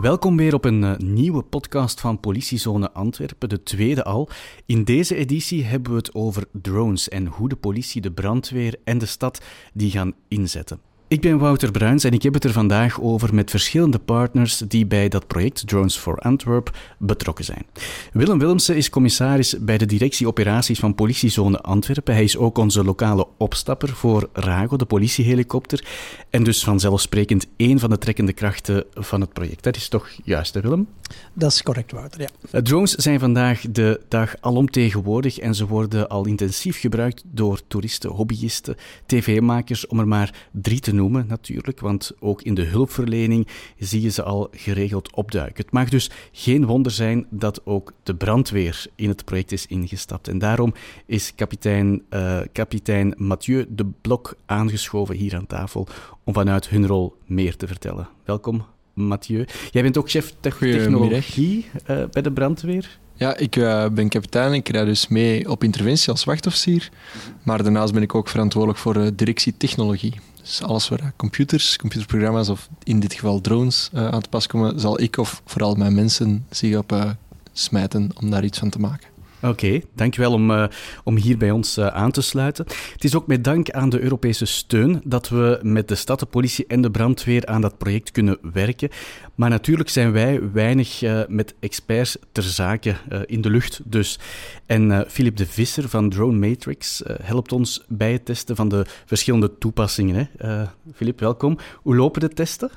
Welkom 0.00 0.36
weer 0.36 0.54
op 0.54 0.64
een 0.64 0.82
uh, 0.82 0.96
nieuwe 0.96 1.42
podcast 1.42 2.00
van 2.00 2.20
Politiezone 2.20 2.92
Antwerpen, 2.92 3.48
de 3.48 3.62
tweede 3.62 4.04
al. 4.04 4.28
In 4.66 4.84
deze 4.84 5.14
editie 5.14 5.64
hebben 5.64 5.92
we 5.92 5.98
het 5.98 6.14
over 6.14 6.44
drones 6.52 7.08
en 7.08 7.26
hoe 7.26 7.48
de 7.48 7.56
politie, 7.56 8.00
de 8.00 8.12
brandweer 8.12 8.78
en 8.84 8.98
de 8.98 9.06
stad 9.06 9.44
die 9.72 9.90
gaan 9.90 10.14
inzetten. 10.28 10.80
Ik 11.12 11.20
ben 11.20 11.38
Wouter 11.38 11.70
Bruins 11.70 12.04
en 12.04 12.12
ik 12.12 12.22
heb 12.22 12.34
het 12.34 12.44
er 12.44 12.52
vandaag 12.52 13.00
over 13.00 13.34
met 13.34 13.50
verschillende 13.50 13.98
partners 13.98 14.58
die 14.58 14.86
bij 14.86 15.08
dat 15.08 15.26
project 15.26 15.66
Drones 15.66 15.96
for 15.96 16.18
Antwerp 16.18 16.76
betrokken 16.98 17.44
zijn. 17.44 17.66
Willem 18.12 18.38
Willemsen 18.38 18.76
is 18.76 18.90
commissaris 18.90 19.58
bij 19.60 19.78
de 19.78 19.86
directie 19.86 20.26
operaties 20.26 20.78
van 20.78 20.94
politiezone 20.94 21.60
Antwerpen. 21.60 22.14
Hij 22.14 22.24
is 22.24 22.36
ook 22.36 22.58
onze 22.58 22.84
lokale 22.84 23.26
opstapper 23.36 23.88
voor 23.88 24.28
Rago, 24.32 24.76
de 24.76 24.84
politiehelikopter. 24.84 25.84
En 26.30 26.42
dus 26.44 26.64
vanzelfsprekend 26.64 27.46
één 27.56 27.78
van 27.78 27.90
de 27.90 27.98
trekkende 27.98 28.32
krachten 28.32 28.84
van 28.94 29.20
het 29.20 29.32
project. 29.32 29.62
Dat 29.62 29.76
is 29.76 29.88
toch 29.88 30.08
juist, 30.24 30.54
hè 30.54 30.60
Willem? 30.60 30.88
Dat 31.32 31.52
is 31.52 31.62
correct, 31.62 31.92
Wouter, 31.92 32.20
ja. 32.20 32.28
Eh, 32.50 32.60
drones 32.60 32.94
zijn 32.94 33.20
vandaag 33.20 33.60
de 33.70 34.00
dag 34.08 34.34
alomtegenwoordig 34.40 35.38
en 35.38 35.54
ze 35.54 35.66
worden 35.66 36.08
al 36.08 36.26
intensief 36.26 36.80
gebruikt 36.80 37.22
door 37.26 37.60
toeristen, 37.66 38.10
hobbyisten, 38.10 38.76
tv-makers, 39.06 39.86
om 39.86 39.98
er 39.98 40.08
maar 40.08 40.34
drie 40.52 40.80
te 40.80 40.90
noemen 40.90 41.01
natuurlijk, 41.10 41.80
want 41.80 42.12
ook 42.18 42.42
in 42.42 42.54
de 42.54 42.64
hulpverlening 42.64 43.48
zie 43.78 44.00
je 44.00 44.10
ze 44.10 44.22
al 44.22 44.48
geregeld 44.52 45.14
opduiken. 45.14 45.64
Het 45.64 45.72
mag 45.72 45.88
dus 45.88 46.10
geen 46.32 46.66
wonder 46.66 46.92
zijn 46.92 47.26
dat 47.30 47.66
ook 47.66 47.92
de 48.02 48.14
brandweer 48.14 48.86
in 48.94 49.08
het 49.08 49.24
project 49.24 49.52
is 49.52 49.66
ingestapt. 49.66 50.28
En 50.28 50.38
daarom 50.38 50.74
is 51.06 51.32
kapitein, 51.34 52.02
uh, 52.10 52.40
kapitein 52.52 53.14
Mathieu 53.16 53.66
de 53.68 53.86
Blok 54.00 54.36
aangeschoven 54.46 55.16
hier 55.16 55.36
aan 55.36 55.46
tafel 55.46 55.86
om 56.24 56.34
vanuit 56.34 56.68
hun 56.68 56.86
rol 56.86 57.16
meer 57.26 57.56
te 57.56 57.66
vertellen. 57.66 58.08
Welkom, 58.24 58.64
Mathieu. 58.92 59.46
Jij 59.70 59.82
bent 59.82 59.98
ook 59.98 60.10
chef 60.10 60.34
technologie 60.40 61.66
uh, 61.90 62.04
bij 62.10 62.22
de 62.22 62.32
brandweer. 62.32 63.00
Ja, 63.14 63.36
ik 63.36 63.56
uh, 63.56 63.88
ben 63.88 64.08
kapitein. 64.08 64.52
Ik 64.52 64.68
rijd 64.68 64.86
dus 64.86 65.08
mee 65.08 65.50
op 65.50 65.64
interventie 65.64 66.10
als 66.10 66.24
wachtofficier. 66.24 66.90
Maar 67.42 67.62
daarnaast 67.62 67.92
ben 67.92 68.02
ik 68.02 68.14
ook 68.14 68.28
verantwoordelijk 68.28 68.80
voor 68.80 68.96
uh, 68.96 69.06
directie 69.14 69.54
technologie. 69.56 70.14
Dus 70.42 70.62
alles 70.62 70.88
waar 70.88 71.12
computers, 71.16 71.76
computerprogramma's 71.76 72.48
of 72.48 72.68
in 72.82 73.00
dit 73.00 73.14
geval 73.14 73.40
drones 73.40 73.90
aan 73.92 74.20
te 74.20 74.28
pas 74.28 74.46
komen, 74.46 74.80
zal 74.80 75.00
ik 75.00 75.16
of 75.16 75.42
vooral 75.44 75.74
mijn 75.74 75.94
mensen 75.94 76.46
zich 76.50 76.76
op 76.76 77.16
smijten 77.52 78.10
om 78.20 78.30
daar 78.30 78.44
iets 78.44 78.58
van 78.58 78.70
te 78.70 78.78
maken. 78.78 79.11
Oké, 79.42 79.80
dankjewel 79.94 80.32
om, 80.32 80.50
uh, 80.50 80.64
om 81.04 81.16
hier 81.16 81.36
bij 81.36 81.50
ons 81.50 81.78
uh, 81.78 81.86
aan 81.86 82.10
te 82.10 82.22
sluiten. 82.22 82.64
Het 82.92 83.04
is 83.04 83.14
ook 83.14 83.26
met 83.26 83.44
dank 83.44 83.70
aan 83.70 83.88
de 83.88 84.00
Europese 84.00 84.44
steun 84.44 85.00
dat 85.04 85.28
we 85.28 85.58
met 85.62 85.88
de 85.88 85.94
stad, 85.94 86.18
de 86.18 86.26
politie 86.26 86.66
en 86.66 86.80
de 86.80 86.90
brandweer 86.90 87.46
aan 87.46 87.60
dat 87.60 87.78
project 87.78 88.10
kunnen 88.10 88.38
werken. 88.52 88.88
Maar 89.34 89.50
natuurlijk 89.50 89.88
zijn 89.88 90.12
wij 90.12 90.50
weinig 90.52 91.02
uh, 91.02 91.20
met 91.28 91.54
experts 91.60 92.16
ter 92.32 92.42
zake 92.42 92.94
in 93.26 93.40
de 93.40 93.50
lucht 93.50 93.80
dus. 93.84 94.18
En 94.66 95.04
Philip 95.08 95.36
de 95.36 95.46
Visser 95.46 95.88
van 95.88 96.10
Drone 96.10 96.48
Matrix 96.48 97.02
helpt 97.22 97.52
ons 97.52 97.84
bij 97.88 98.12
het 98.12 98.24
testen 98.24 98.56
van 98.56 98.68
de 98.68 98.86
verschillende 99.06 99.58
toepassingen. 99.58 100.28
Philip, 100.94 101.20
welkom. 101.20 101.58
Hoe 101.82 101.96
lopen 101.96 102.20
de 102.20 102.28
testen? 102.28 102.70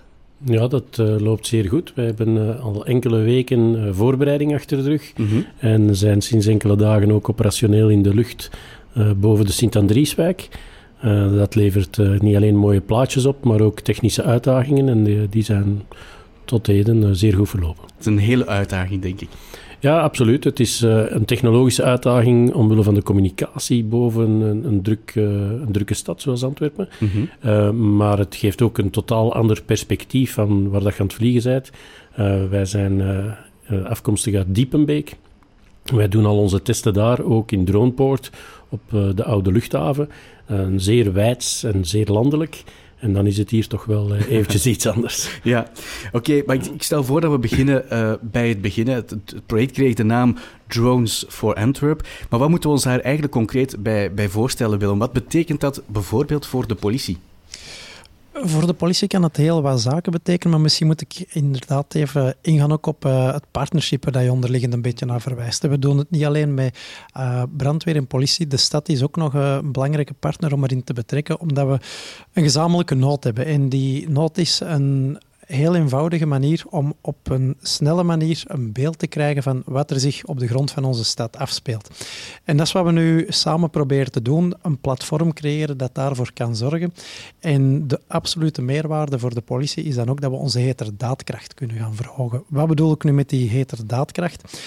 Ja, 0.43 0.67
dat 0.67 0.97
uh, 0.99 1.19
loopt 1.19 1.47
zeer 1.47 1.65
goed. 1.65 1.93
Wij 1.95 2.05
hebben 2.05 2.35
uh, 2.35 2.63
al 2.63 2.85
enkele 2.85 3.17
weken 3.17 3.75
uh, 3.75 3.93
voorbereiding 3.93 4.53
achter 4.53 4.77
de 4.77 4.89
rug 4.89 5.13
mm 5.17 5.27
-hmm. 5.27 5.45
en 5.57 5.95
zijn 5.95 6.21
sinds 6.21 6.47
enkele 6.47 6.75
dagen 6.75 7.11
ook 7.11 7.29
operationeel 7.29 7.89
in 7.89 8.01
de 8.01 8.13
lucht 8.13 8.49
boven 9.17 9.45
de 9.45 9.51
Sint-Andrieswijk. 9.51 10.47
dat 11.35 11.55
levert 11.55 11.97
niet 12.21 12.35
alleen 12.35 12.55
mooie 12.55 12.81
plaatjes 12.81 13.25
op, 13.25 13.43
maar 13.43 13.61
ook 13.61 13.79
technische 13.79 14.23
uitdagingen 14.23 14.89
en 14.89 15.03
die, 15.03 15.29
die 15.29 15.43
zijn 15.43 15.81
tot 16.45 16.67
heden 16.67 17.15
zeer 17.15 17.33
goed 17.33 17.49
verlopen. 17.49 17.83
Het 17.83 17.99
is 17.99 18.05
een 18.05 18.17
hele 18.17 18.47
uitdaging, 18.47 19.01
denk 19.01 19.21
ik. 19.21 19.29
Ja, 19.85 20.01
absoluut. 20.01 20.43
Het 20.43 20.59
is 20.59 20.81
uh, 20.81 21.03
een 21.07 21.25
technologische 21.25 21.83
uitdaging 21.83 22.53
omwille 22.53 22.83
van 22.83 22.93
de 22.93 23.03
communicatie 23.03 23.83
boven 23.83 24.29
een, 24.29 24.65
een, 24.65 24.81
druk, 24.81 25.15
uh, 25.15 25.23
een 25.25 25.71
drukke 25.71 25.93
stad 25.93 26.21
zoals 26.21 26.43
Antwerpen. 26.43 26.89
Mm 26.99 27.09
-hmm. 27.09 27.29
uh, 27.45 27.69
maar 27.69 28.17
het 28.17 28.35
geeft 28.35 28.61
ook 28.61 28.77
een 28.77 28.89
totaal 28.89 29.33
ander 29.33 29.61
perspectief 29.65 30.33
van 30.33 30.69
waar 30.69 30.81
dat 30.81 30.93
je 30.93 30.99
aan 30.99 31.05
het 31.05 31.15
vliegen 31.15 31.51
bent. 31.51 31.71
wij 32.49 32.65
zijn 32.65 33.01
afkomstig 33.83 34.35
uit 34.35 34.55
Diepenbeek. 34.55 35.15
Wij 35.83 36.07
doen 36.07 36.25
al 36.25 36.37
onze 36.37 36.61
testen 36.61 36.93
daar, 36.93 37.23
ook 37.23 37.51
in 37.51 37.65
Dronepoort, 37.65 38.31
op 38.69 38.81
de 39.15 39.23
oude 39.23 39.51
luchthaven. 39.51 40.09
zeer 40.75 41.13
wijds 41.13 41.63
en 41.63 41.85
zeer 41.85 42.07
landelijk. 42.07 42.63
En 43.05 43.13
dan 43.13 43.27
is 43.27 43.37
het 43.37 43.49
hier 43.49 43.67
toch 43.67 43.85
wel 43.85 44.15
uh, 44.15 44.29
eventjes 44.29 44.65
iets 44.75 44.87
anders. 44.87 45.39
Ja, 45.43 45.71
oké, 46.11 46.41
maar 46.45 46.55
ik, 46.55 46.65
ik, 46.65 46.83
stel 46.83 47.03
voor 47.03 47.21
dat 47.21 47.31
we 47.31 47.39
beginnen 47.39 47.85
uh, 47.91 48.13
bij 48.21 48.49
het 48.49 48.61
beginnen. 48.61 48.95
Het, 48.95 49.09
het, 49.09 49.35
project 49.45 49.71
kreeg 49.71 49.93
de 49.93 50.03
naam 50.03 50.37
Drones 50.67 51.25
for 51.27 51.53
Antwerp. 51.53 52.07
Maar 52.29 52.39
wat 52.39 52.49
moeten 52.49 52.69
we 52.69 52.75
ons 52.75 52.83
daar 52.83 52.99
eigenlijk 52.99 53.33
concreet 53.33 53.83
bij, 53.83 54.13
bij 54.13 54.29
voorstellen, 54.29 54.79
Willem? 54.79 54.99
Wat 54.99 55.13
betekent 55.13 55.59
dat 55.59 55.81
bijvoorbeeld 55.85 56.45
voor 56.45 56.67
de 56.67 56.75
politie? 56.75 57.17
Voor 58.41 58.67
de 58.67 58.73
politie 58.73 59.07
kan 59.07 59.23
het 59.23 59.37
heel 59.37 59.61
wat 59.61 59.81
zaken 59.81 60.11
betekenen, 60.11 60.51
maar 60.51 60.61
misschien 60.61 60.87
moet 60.87 61.01
ik 61.01 61.25
inderdaad 61.29 61.95
even 61.95 62.35
ingaan 62.41 62.71
ook 62.71 62.85
op 62.85 63.05
uh, 63.05 63.33
het 63.33 63.43
partnership 63.51 64.11
waar 64.11 64.23
je 64.23 64.31
onderliggend 64.31 64.73
een 64.73 64.81
beetje 64.81 65.05
naar 65.05 65.21
verwijst. 65.21 65.61
We 65.61 65.79
doen 65.79 65.97
het 65.97 66.11
niet 66.11 66.25
alleen 66.25 66.53
met 66.53 66.77
uh, 67.17 67.43
brandweer 67.57 67.95
en 67.95 68.07
politie. 68.07 68.47
De 68.47 68.57
stad 68.57 68.89
is 68.89 69.03
ook 69.03 69.15
nog 69.15 69.33
een 69.33 69.71
belangrijke 69.71 70.13
partner 70.13 70.53
om 70.53 70.63
erin 70.63 70.83
te 70.83 70.93
betrekken, 70.93 71.39
omdat 71.39 71.67
we 71.67 71.79
een 72.33 72.43
gezamenlijke 72.43 72.95
nood 72.95 73.23
hebben. 73.23 73.45
En 73.45 73.69
die 73.69 74.09
nood 74.09 74.37
is 74.37 74.59
een 74.63 75.17
heel 75.45 75.75
eenvoudige 75.75 76.25
manier 76.25 76.63
om 76.69 76.93
op 77.01 77.29
een 77.29 77.57
snelle 77.61 78.03
manier 78.03 78.43
een 78.47 78.71
beeld 78.71 78.99
te 78.99 79.07
krijgen 79.07 79.43
van 79.43 79.61
wat 79.65 79.91
er 79.91 79.99
zich 79.99 80.25
op 80.25 80.39
de 80.39 80.47
grond 80.47 80.71
van 80.71 80.83
onze 80.83 81.03
stad 81.03 81.37
afspeelt. 81.37 81.89
En 82.43 82.57
dat 82.57 82.67
is 82.67 82.71
wat 82.71 82.85
we 82.85 82.91
nu 82.91 83.25
samen 83.29 83.69
proberen 83.69 84.11
te 84.11 84.21
doen, 84.21 84.53
een 84.61 84.79
platform 84.79 85.33
creëren 85.33 85.77
dat 85.77 85.95
daarvoor 85.95 86.33
kan 86.33 86.55
zorgen. 86.55 86.93
En 87.39 87.87
de 87.87 87.99
absolute 88.07 88.61
meerwaarde 88.61 89.19
voor 89.19 89.33
de 89.33 89.41
politie 89.41 89.83
is 89.83 89.95
dan 89.95 90.09
ook 90.09 90.21
dat 90.21 90.31
we 90.31 90.37
onze 90.37 90.59
heterdaadkracht 90.59 91.53
kunnen 91.53 91.77
gaan 91.77 91.95
verhogen. 91.95 92.43
Wat 92.47 92.67
bedoel 92.67 92.91
ik 92.91 93.03
nu 93.03 93.13
met 93.13 93.29
die 93.29 93.49
heterdaadkracht? 93.49 94.59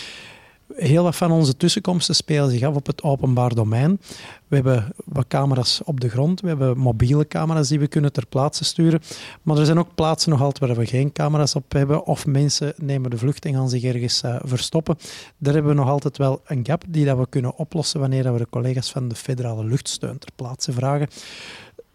Heel 0.74 1.02
wat 1.02 1.16
van 1.16 1.30
onze 1.30 1.56
tussenkomsten 1.56 2.14
spelen 2.14 2.50
zich 2.50 2.62
af 2.62 2.74
op 2.74 2.86
het 2.86 3.02
openbaar 3.02 3.54
domein. 3.54 4.00
We 4.48 4.54
hebben 4.54 4.92
wat 5.04 5.26
camera's 5.28 5.80
op 5.84 6.00
de 6.00 6.08
grond, 6.08 6.40
we 6.40 6.48
hebben 6.48 6.78
mobiele 6.78 7.26
camera's 7.28 7.68
die 7.68 7.78
we 7.78 7.86
kunnen 7.86 8.12
ter 8.12 8.26
plaatse 8.26 8.64
sturen. 8.64 9.00
Maar 9.42 9.58
er 9.58 9.64
zijn 9.64 9.78
ook 9.78 9.94
plaatsen 9.94 10.30
nog 10.30 10.40
altijd 10.40 10.70
waar 10.70 10.78
we 10.78 10.86
geen 10.86 11.12
camera's 11.12 11.54
op 11.54 11.72
hebben, 11.72 12.04
of 12.04 12.26
mensen 12.26 12.74
nemen 12.76 13.10
de 13.10 13.18
vlucht 13.18 13.44
en 13.44 13.54
gaan 13.54 13.68
zich 13.68 13.82
ergens 13.82 14.22
uh, 14.22 14.36
verstoppen. 14.42 14.98
Daar 15.38 15.54
hebben 15.54 15.72
we 15.72 15.78
nog 15.78 15.88
altijd 15.88 16.16
wel 16.16 16.40
een 16.46 16.66
gap 16.66 16.84
die 16.88 17.04
dat 17.04 17.18
we 17.18 17.26
kunnen 17.28 17.56
oplossen 17.56 18.00
wanneer 18.00 18.32
we 18.32 18.38
de 18.38 18.46
collega's 18.50 18.90
van 18.90 19.08
de 19.08 19.14
federale 19.14 19.64
luchtsteun 19.64 20.18
ter 20.18 20.30
plaatse 20.36 20.72
vragen. 20.72 21.08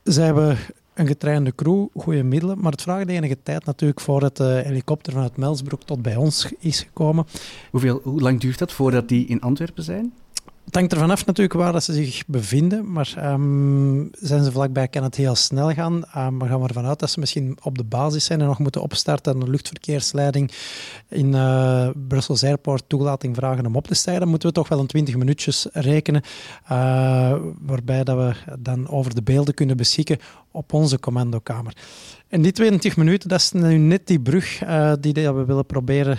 Zij 0.03 0.25
hebben 0.25 0.57
een 0.93 1.07
getrainde 1.07 1.55
crew, 1.55 1.85
goede 1.95 2.23
middelen, 2.23 2.59
maar 2.59 2.71
het 2.71 2.81
vraagt 2.81 3.07
enige 3.07 3.37
tijd 3.43 3.65
natuurlijk 3.65 3.99
voordat 3.99 4.37
de 4.37 4.61
helikopter 4.65 5.13
vanuit 5.13 5.37
Melsbroek 5.37 5.83
tot 5.83 6.01
bij 6.01 6.15
ons 6.15 6.51
is 6.59 6.79
gekomen. 6.81 7.25
Hoeveel, 7.71 7.99
hoe 8.03 8.21
lang 8.21 8.39
duurt 8.39 8.59
dat 8.59 8.71
voordat 8.71 9.07
die 9.07 9.25
in 9.25 9.41
Antwerpen 9.41 9.83
zijn? 9.83 10.13
Het 10.73 10.81
hangt 10.81 10.97
ervan 10.97 11.11
af 11.11 11.25
natuurlijk 11.25 11.59
waar 11.59 11.71
dat 11.71 11.83
ze 11.83 11.93
zich 11.93 12.23
bevinden, 12.27 12.91
maar 12.91 13.13
um, 13.33 14.09
zijn 14.11 14.43
ze 14.43 14.51
vlakbij 14.51 14.87
kan 14.87 15.03
het 15.03 15.15
heel 15.15 15.35
snel 15.35 15.73
gaan. 15.73 15.93
Um, 15.93 16.37
maar 16.37 16.49
gaan 16.49 16.61
we 16.61 16.67
ervan 16.67 16.85
uit 16.85 16.99
dat 16.99 17.09
ze 17.09 17.19
misschien 17.19 17.57
op 17.61 17.77
de 17.77 17.83
basis 17.83 18.25
zijn 18.25 18.41
en 18.41 18.47
nog 18.47 18.59
moeten 18.59 18.81
opstarten 18.81 19.33
en 19.33 19.39
de 19.39 19.49
luchtverkeersleiding 19.49 20.51
in 21.09 21.33
uh, 21.33 21.89
Brussels 22.07 22.43
Airport 22.43 22.83
toelating 22.87 23.35
vragen 23.35 23.65
om 23.65 23.75
op 23.75 23.87
te 23.87 23.93
stijgen. 23.93 24.21
Dan 24.21 24.29
moeten 24.29 24.47
we 24.47 24.55
toch 24.55 24.67
wel 24.67 24.79
een 24.79 24.87
20 24.87 25.15
minuutjes 25.15 25.67
rekenen, 25.71 26.21
uh, 26.71 27.35
waarbij 27.59 28.03
dat 28.03 28.17
we 28.17 28.55
dan 28.59 28.89
over 28.89 29.15
de 29.15 29.23
beelden 29.23 29.53
kunnen 29.53 29.77
beschikken 29.77 30.19
op 30.51 30.73
onze 30.73 30.99
commandokamer. 30.99 31.75
En 32.33 32.41
die 32.41 32.51
22 32.51 32.97
minuten, 32.97 33.29
dat 33.29 33.39
is 33.39 33.51
nu 33.51 33.77
net 33.77 34.07
die 34.07 34.19
brug 34.19 34.63
uh, 34.63 34.93
die 34.99 35.13
we 35.13 35.45
willen 35.45 35.65
proberen 35.65 36.17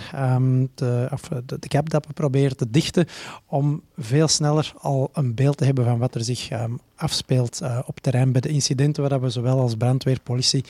te, 0.73 1.07
of 1.11 1.21
de, 1.21 1.59
de 1.59 1.69
gap 1.69 1.89
dat 1.89 2.05
we 2.05 2.13
proberen 2.13 2.57
te 2.57 2.69
dichten, 2.69 3.05
om 3.45 3.81
veel 3.97 4.27
sneller 4.27 4.73
al 4.77 5.09
een 5.13 5.33
beeld 5.33 5.57
te 5.57 5.65
hebben 5.65 5.85
van 5.85 5.97
wat 5.97 6.15
er 6.15 6.23
zich 6.23 6.51
um, 6.51 6.79
afspeelt 6.95 7.59
uh, 7.63 7.79
op 7.85 7.99
terrein 7.99 8.31
bij 8.31 8.41
de 8.41 8.49
incidenten 8.49 9.09
waar 9.09 9.21
we 9.21 9.29
zowel 9.29 9.59
als 9.59 9.75
brandweer, 9.75 10.19
politie 10.19 10.63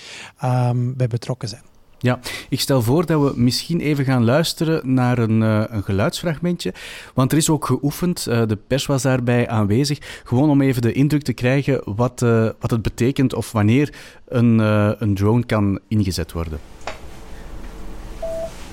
um, 0.43 0.95
bij 0.95 1.07
betrokken 1.07 1.49
zijn. 1.49 1.74
Ja, 1.97 2.19
ik 2.49 2.59
stel 2.59 2.81
voor 2.81 3.05
dat 3.05 3.21
we 3.21 3.41
misschien 3.41 3.79
even 3.79 4.05
gaan 4.05 4.23
luisteren 4.23 4.93
naar 4.93 5.17
een, 5.17 5.41
uh, 5.41 5.63
een 5.67 5.83
geluidsfragmentje. 5.83 6.73
Want 7.13 7.31
er 7.31 7.37
is 7.37 7.49
ook 7.49 7.65
geoefend, 7.65 8.25
uh, 8.29 8.41
de 8.47 8.57
pers 8.67 8.85
was 8.85 9.01
daarbij 9.01 9.47
aanwezig, 9.47 10.21
gewoon 10.23 10.49
om 10.49 10.61
even 10.61 10.81
de 10.81 10.91
indruk 10.91 11.21
te 11.21 11.33
krijgen 11.33 11.81
wat, 11.95 12.21
uh, 12.21 12.49
wat 12.59 12.71
het 12.71 12.81
betekent 12.81 13.33
of 13.33 13.51
wanneer 13.51 13.93
een, 14.27 14.59
een 15.01 15.15
drone 15.15 15.45
kan 15.45 15.79
ingezet 15.87 16.31
worden. 16.31 16.59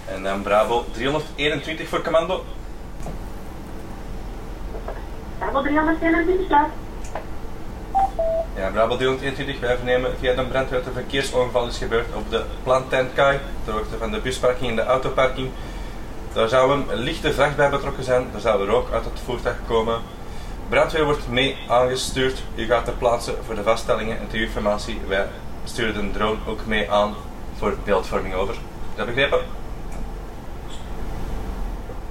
En 0.07 0.23
dan 0.23 0.43
Bravo 0.43 0.85
321 0.93 1.89
voor 1.89 2.03
commando. 2.03 2.45
Bravo 5.39 5.63
321, 5.63 6.67
Ja, 8.57 8.71
Brabo 8.71 8.97
321, 8.97 9.61
wij 9.61 9.77
vernemen 9.77 10.11
via 10.19 10.35
de 10.35 10.45
brandweer 10.45 10.79
dat 10.79 10.81
er 10.81 10.87
een 10.87 11.03
verkeersongeval 11.03 11.67
is 11.67 11.79
gebeurd 11.79 12.15
op 12.15 12.31
de 12.31 12.45
Plantenkai, 12.63 13.39
ter 13.65 13.73
hoogte 13.73 13.99
van 13.99 14.11
de 14.11 14.21
busparking 14.21 14.71
en 14.71 14.77
de 14.77 14.83
autoparking. 14.83 15.51
Daar 16.33 16.49
zou 16.49 16.73
een 16.73 16.95
lichte 16.95 17.33
vracht 17.33 17.57
bij 17.57 17.71
betrokken 17.71 18.05
zijn, 18.05 18.27
daar 18.33 18.41
zou 18.41 18.69
er 18.69 18.75
ook 18.75 18.93
uit 18.93 19.05
het 19.05 19.21
voertuig 19.25 19.57
komen. 19.67 20.01
Brandweer 20.69 21.05
wordt 21.05 21.29
mee 21.29 21.57
aangestuurd. 21.69 22.43
U 22.55 22.65
gaat 22.65 22.85
ter 22.85 22.95
plaatse 22.95 23.35
voor 23.43 23.55
de 23.55 23.63
vaststellingen 23.63 24.19
en 24.19 24.29
ter 24.29 24.41
informatie. 24.41 25.01
Wij 25.09 25.27
sturen 25.65 25.95
de 25.95 26.11
drone 26.11 26.39
ook 26.47 26.67
mee 26.67 26.91
aan 26.91 27.15
voor 27.57 27.77
beeldvorming 27.85 28.35
over. 28.35 28.55
Is 28.55 28.61
dat 28.97 29.07
begrepen? 29.07 29.39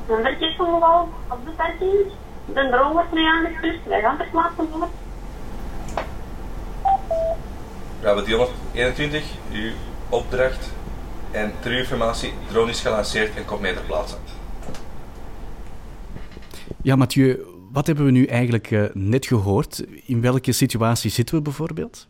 Een 0.07 0.21
verkeersongeval 0.21 1.09
op 1.27 1.45
de 1.45 1.51
parking. 1.51 2.11
De 2.45 2.69
drone 2.69 2.93
wordt 2.93 3.13
mee 3.13 3.27
aangestuurd. 3.27 3.79
Wij 3.85 4.01
gaan 4.01 4.17
ter 4.17 4.27
plaatse 4.31 4.63
voor. 8.01 8.13
Bravo 8.13 8.21
321, 8.23 9.23
uw 9.51 9.71
opdracht 10.09 10.71
en 11.31 11.51
ter 11.59 11.71
informatie, 11.71 12.33
drone 12.49 12.69
is 12.69 12.79
gelanceerd 12.79 13.35
en 13.35 13.45
komt 13.45 13.61
mee 13.61 13.73
ter 13.73 13.83
plaatse. 13.83 14.15
Ja, 16.81 16.95
Mathieu, 16.95 17.39
wat 17.71 17.87
hebben 17.87 18.05
we 18.05 18.11
nu 18.11 18.25
eigenlijk 18.25 18.71
uh, 18.71 18.83
net 18.93 19.25
gehoord? 19.25 19.83
In 20.05 20.21
welke 20.21 20.51
situatie 20.51 21.11
zitten 21.11 21.35
we 21.35 21.41
bijvoorbeeld? 21.41 22.07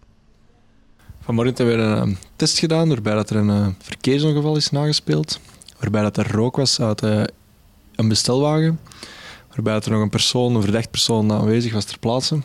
Vanmorgen 1.22 1.56
hebben 1.56 1.78
we 1.78 1.84
een 1.84 2.10
uh, 2.10 2.16
test 2.36 2.60
gedaan 2.60 2.88
waarbij 2.88 3.14
dat 3.14 3.30
er 3.30 3.36
een 3.36 3.50
uh, 3.50 3.68
verkeersongeval 3.78 4.56
is 4.56 4.70
nagespeeld. 4.70 5.40
Waarbij 5.80 6.02
dat 6.02 6.18
er 6.18 6.32
rook 6.32 6.56
was 6.56 6.82
uit 6.82 7.02
een 7.96 8.08
bestelwagen. 8.08 8.80
Waarbij 9.48 9.74
dat 9.74 9.86
er 9.86 9.92
nog 9.92 10.02
een 10.02 10.10
persoon, 10.10 10.56
een 10.56 10.62
verdacht 10.62 10.92
persoon 10.92 11.32
aanwezig 11.32 11.74
was 11.74 11.86
ter 11.86 12.00
plaatse. 12.00 12.42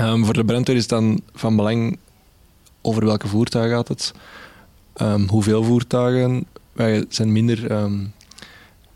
Um, 0.00 0.24
voor 0.24 0.34
de 0.34 0.44
brandweer 0.44 0.76
is 0.76 0.82
het 0.82 0.90
dan 0.90 1.20
van 1.34 1.56
belang 1.56 1.98
over 2.84 3.04
welke 3.04 3.28
voertuigen 3.28 3.76
gaat 3.76 3.88
het, 3.88 4.12
um, 4.96 5.28
hoeveel 5.28 5.64
voertuigen. 5.64 6.46
Wij 6.72 7.04
zijn 7.08 7.32
minder 7.32 7.70
um, 7.70 8.12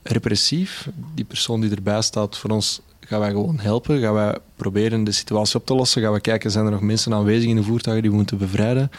repressief. 0.02 0.88
Die 1.14 1.25
persoon 1.25 1.61
die 1.61 1.70
erbij 1.70 2.02
staat, 2.02 2.38
voor 2.38 2.50
ons 2.50 2.81
gaan 3.00 3.20
wij 3.20 3.31
gewoon 3.31 3.58
helpen. 3.58 4.00
Gaan 4.00 4.14
wij 4.14 4.38
proberen 4.56 5.05
de 5.05 5.12
situatie 5.12 5.58
op 5.58 5.67
te 5.67 5.75
lossen. 5.75 6.02
Gaan 6.02 6.12
we 6.12 6.20
kijken, 6.20 6.50
zijn 6.50 6.64
er 6.64 6.70
nog 6.70 6.81
mensen 6.81 7.14
aanwezig 7.14 7.49
in 7.49 7.56
de 7.56 7.62
voertuigen 7.62 8.02
die 8.02 8.11
we 8.11 8.17
moeten 8.17 8.38
bevrijden? 8.38 8.90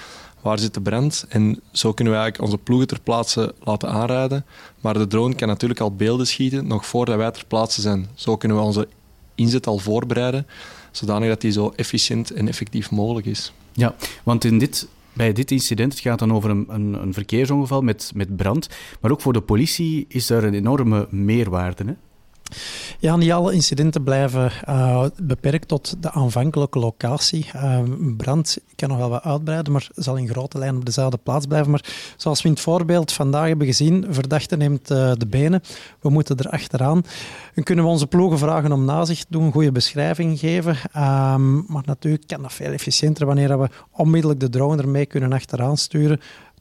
Waar 0.41 0.59
zit 0.59 0.73
de 0.73 0.81
brand? 0.81 1.25
En 1.29 1.61
zo 1.71 1.93
kunnen 1.93 2.13
we 2.13 2.19
eigenlijk 2.19 2.51
onze 2.51 2.63
ploegen 2.63 2.87
ter 2.87 2.99
plaatse 3.01 3.53
laten 3.63 3.89
aanrijden. 3.89 4.45
Maar 4.79 4.93
de 4.93 5.07
drone 5.07 5.35
kan 5.35 5.47
natuurlijk 5.47 5.79
al 5.79 5.95
beelden 5.95 6.27
schieten, 6.27 6.67
nog 6.67 6.85
voordat 6.85 7.17
wij 7.17 7.31
ter 7.31 7.45
plaatse 7.47 7.81
zijn. 7.81 8.07
Zo 8.13 8.37
kunnen 8.37 8.57
we 8.57 8.63
onze 8.63 8.87
inzet 9.35 9.67
al 9.67 9.77
voorbereiden, 9.77 10.47
zodanig 10.91 11.29
dat 11.29 11.41
die 11.41 11.51
zo 11.51 11.73
efficiënt 11.75 12.31
en 12.31 12.47
effectief 12.47 12.91
mogelijk 12.91 13.25
is. 13.25 13.53
Ja, 13.79 13.95
want 14.23 14.43
in 14.43 14.57
dit, 14.57 14.87
bij 15.13 15.33
dit 15.33 15.51
incident, 15.51 15.93
het 15.93 16.01
gaat 16.01 16.19
dan 16.19 16.33
over 16.33 16.49
een, 16.49 16.65
een, 16.67 16.93
een 16.93 17.13
verkeersongeval 17.13 17.81
met, 17.81 18.11
met 18.15 18.35
brand, 18.35 18.69
maar 19.01 19.11
ook 19.11 19.21
voor 19.21 19.33
de 19.33 19.41
politie 19.41 20.05
is 20.07 20.29
er 20.29 20.43
een 20.43 20.53
enorme 20.53 21.07
meerwaarde. 21.09 21.83
Hè? 21.85 21.93
Ja, 22.99 23.15
niet 23.15 23.31
alle 23.31 23.53
incidenten 23.53 24.03
blijven 24.03 24.51
uh, 24.69 25.05
beperkt 25.21 25.67
tot 25.67 25.95
de 25.99 26.11
aanvankelijke 26.11 26.79
locatie. 26.79 27.45
Uh, 27.55 27.79
brand 28.17 28.57
kan 28.75 28.89
nog 28.89 28.97
wel 28.97 29.09
wat 29.09 29.23
uitbreiden, 29.23 29.73
maar 29.73 29.87
zal 29.95 30.15
in 30.15 30.29
grote 30.29 30.57
lijnen 30.57 30.79
op 30.79 30.85
dezelfde 30.85 31.17
plaats 31.23 31.45
blijven. 31.45 31.71
Maar 31.71 31.85
zoals 32.17 32.41
we 32.41 32.47
in 32.47 32.53
het 32.53 32.63
voorbeeld 32.63 33.11
vandaag 33.11 33.47
hebben 33.47 33.67
gezien, 33.67 34.05
verdachte 34.09 34.57
neemt 34.57 34.91
uh, 34.91 35.11
de 35.17 35.27
benen. 35.27 35.61
We 36.01 36.09
moeten 36.09 36.37
er 36.37 36.49
achteraan. 36.49 37.03
Dan 37.55 37.63
kunnen 37.63 37.85
we 37.85 37.91
onze 37.91 38.07
ploegen 38.07 38.37
vragen 38.37 38.71
om 38.71 38.85
nazicht 38.85 39.21
te 39.21 39.27
doen, 39.29 39.43
een 39.43 39.51
goede 39.51 39.71
beschrijving 39.71 40.39
geven. 40.39 40.77
Um, 40.97 41.65
maar 41.67 41.83
natuurlijk 41.85 42.27
kan 42.27 42.41
dat 42.41 42.53
veel 42.53 42.71
efficiënter 42.71 43.25
wanneer 43.25 43.59
we 43.59 43.69
onmiddellijk 43.91 44.39
de 44.39 44.49
drone 44.49 44.81
ermee 44.81 45.05
kunnen 45.05 45.33
achteraan 45.33 45.77
sturen 45.77 46.19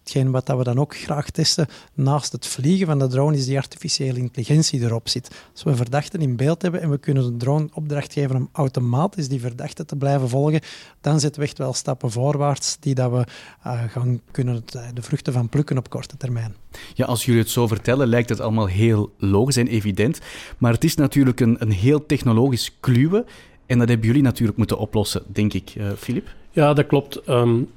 hetgeen 0.09 0.31
wat 0.31 0.49
we 0.49 0.65
dan 0.65 0.79
ook 0.79 0.97
graag 0.97 1.31
testen 1.31 1.67
naast 1.95 2.33
het 2.33 2.47
vliegen 2.47 2.87
van 2.87 2.99
de 2.99 3.07
drone 3.07 3.37
is 3.37 3.47
die 3.47 3.57
artificiële 3.57 4.19
intelligentie 4.19 4.81
erop 4.81 5.09
zit. 5.09 5.31
Als 5.53 5.63
we 5.63 5.77
verdachten 5.77 6.21
in 6.21 6.37
beeld 6.37 6.63
hebben 6.63 6.81
en 6.81 6.91
we 6.91 6.99
kunnen 6.99 7.23
de 7.23 7.37
drone 7.37 7.69
opdracht 7.73 8.13
geven 8.13 8.37
om 8.37 8.49
automatisch 8.53 9.29
die 9.29 9.41
verdachte 9.41 9.85
te 9.85 9.97
blijven 9.97 10.29
volgen, 10.29 10.61
dan 11.01 11.21
zetten 11.21 11.41
we 11.41 11.47
echt 11.47 11.59
wel 11.59 11.73
stappen 11.73 12.11
voorwaarts 12.11 12.77
die 12.81 12.95
dat 12.95 13.11
we 13.11 13.27
uh, 13.67 13.83
gaan 13.89 14.21
kunnen 14.31 14.63
de 14.95 15.03
vruchten 15.03 15.33
van 15.33 15.49
plukken 15.49 15.79
op 15.79 15.91
korte 15.91 16.17
termijn. 16.17 16.55
Ja, 16.95 17.07
als 17.07 17.25
jullie 17.25 17.41
het 17.41 17.51
zo 17.51 17.67
vertellen, 17.67 18.09
lijkt 18.09 18.29
het 18.29 18.41
allemaal 18.41 18.67
heel 18.67 19.13
logisch 19.19 19.57
en 19.57 19.67
evident. 19.67 20.19
Maar 20.59 20.73
het 20.73 20.85
is 20.85 20.95
natuurlijk 20.95 21.41
een, 21.41 21.57
een 21.59 21.73
heel 21.73 22.07
technologisch 22.07 22.77
kluwe. 22.81 23.25
En 23.67 23.79
dat 23.79 23.89
hebben 23.89 24.07
jullie 24.07 24.23
natuurlijk 24.23 24.59
moeten 24.59 24.79
oplossen, 24.79 25.23
denk 25.27 25.53
ik, 25.53 25.75
Filip. 25.97 26.27
Uh, 26.27 26.33
ja, 26.51 26.75
dat 26.75 26.87
klopt. 26.87 27.29
Um, 27.29 27.69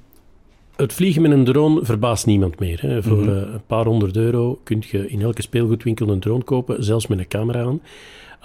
het 0.82 0.94
vliegen 0.94 1.22
met 1.22 1.32
een 1.32 1.44
drone 1.44 1.86
verbaast 1.86 2.26
niemand 2.26 2.60
meer. 2.60 2.82
Hè. 2.82 3.04
Voor 3.04 3.18
mm 3.18 3.28
-hmm. 3.28 3.38
uh, 3.38 3.54
een 3.54 3.66
paar 3.68 3.86
honderd 3.86 4.18
euro 4.18 4.60
kun 4.64 4.84
je 4.88 5.10
in 5.10 5.22
elke 5.22 5.42
speelgoedwinkel 5.42 6.10
een 6.10 6.20
drone 6.20 6.44
kopen, 6.44 6.84
zelfs 6.84 7.08
met 7.08 7.20
een 7.20 7.28
camera 7.28 7.64
aan. 7.64 7.82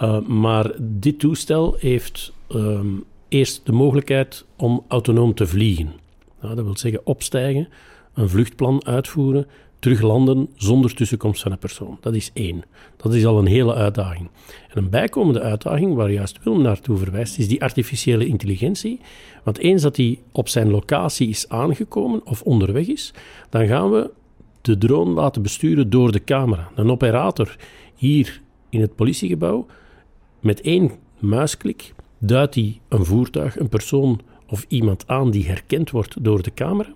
Uh, 0.01 0.19
maar 0.19 0.71
dit 0.79 1.19
toestel 1.19 1.75
heeft 1.79 2.33
um, 2.49 3.03
eerst 3.27 3.65
de 3.65 3.71
mogelijkheid 3.71 4.45
om 4.55 4.83
autonoom 4.87 5.33
te 5.33 5.47
vliegen. 5.47 5.93
Nou, 6.41 6.55
dat 6.55 6.65
wil 6.65 6.77
zeggen 6.77 7.05
opstijgen, 7.05 7.67
een 8.13 8.29
vluchtplan 8.29 8.85
uitvoeren, 8.85 9.47
terug 9.79 10.01
landen 10.01 10.49
zonder 10.55 10.93
tussenkomst 10.93 11.41
van 11.41 11.51
een 11.51 11.57
persoon. 11.57 11.97
Dat 12.01 12.13
is 12.13 12.31
één. 12.33 12.63
Dat 12.97 13.13
is 13.13 13.25
al 13.25 13.39
een 13.39 13.47
hele 13.47 13.73
uitdaging. 13.73 14.29
En 14.69 14.77
een 14.77 14.89
bijkomende 14.89 15.41
uitdaging, 15.41 15.95
waar 15.95 16.11
juist 16.11 16.43
Willem 16.43 16.61
naartoe 16.61 16.97
verwijst, 16.97 17.37
is 17.37 17.47
die 17.47 17.61
artificiële 17.61 18.25
intelligentie. 18.25 18.99
Want 19.43 19.57
eens 19.57 19.81
dat 19.81 19.95
die 19.95 20.19
op 20.31 20.49
zijn 20.49 20.69
locatie 20.69 21.27
is 21.27 21.49
aangekomen 21.49 22.25
of 22.25 22.41
onderweg 22.41 22.87
is, 22.87 23.13
dan 23.49 23.67
gaan 23.67 23.91
we 23.91 24.09
de 24.61 24.77
drone 24.77 25.11
laten 25.11 25.41
besturen 25.41 25.89
door 25.89 26.11
de 26.11 26.23
camera. 26.23 26.69
Een 26.75 26.91
operator 26.91 27.55
hier 27.95 28.41
in 28.69 28.81
het 28.81 28.95
politiegebouw, 28.95 29.65
met 30.39 30.61
één 30.61 30.91
muisklik, 31.19 31.93
duidt 32.17 32.55
hij 32.55 32.79
een 32.87 33.05
voertuig, 33.05 33.59
een 33.59 33.69
persoon 33.69 34.21
of 34.47 34.65
iemand 34.67 35.07
aan 35.07 35.31
die 35.31 35.47
herkend 35.47 35.91
wordt 35.91 36.23
door 36.23 36.41
de 36.41 36.53
camera. 36.53 36.93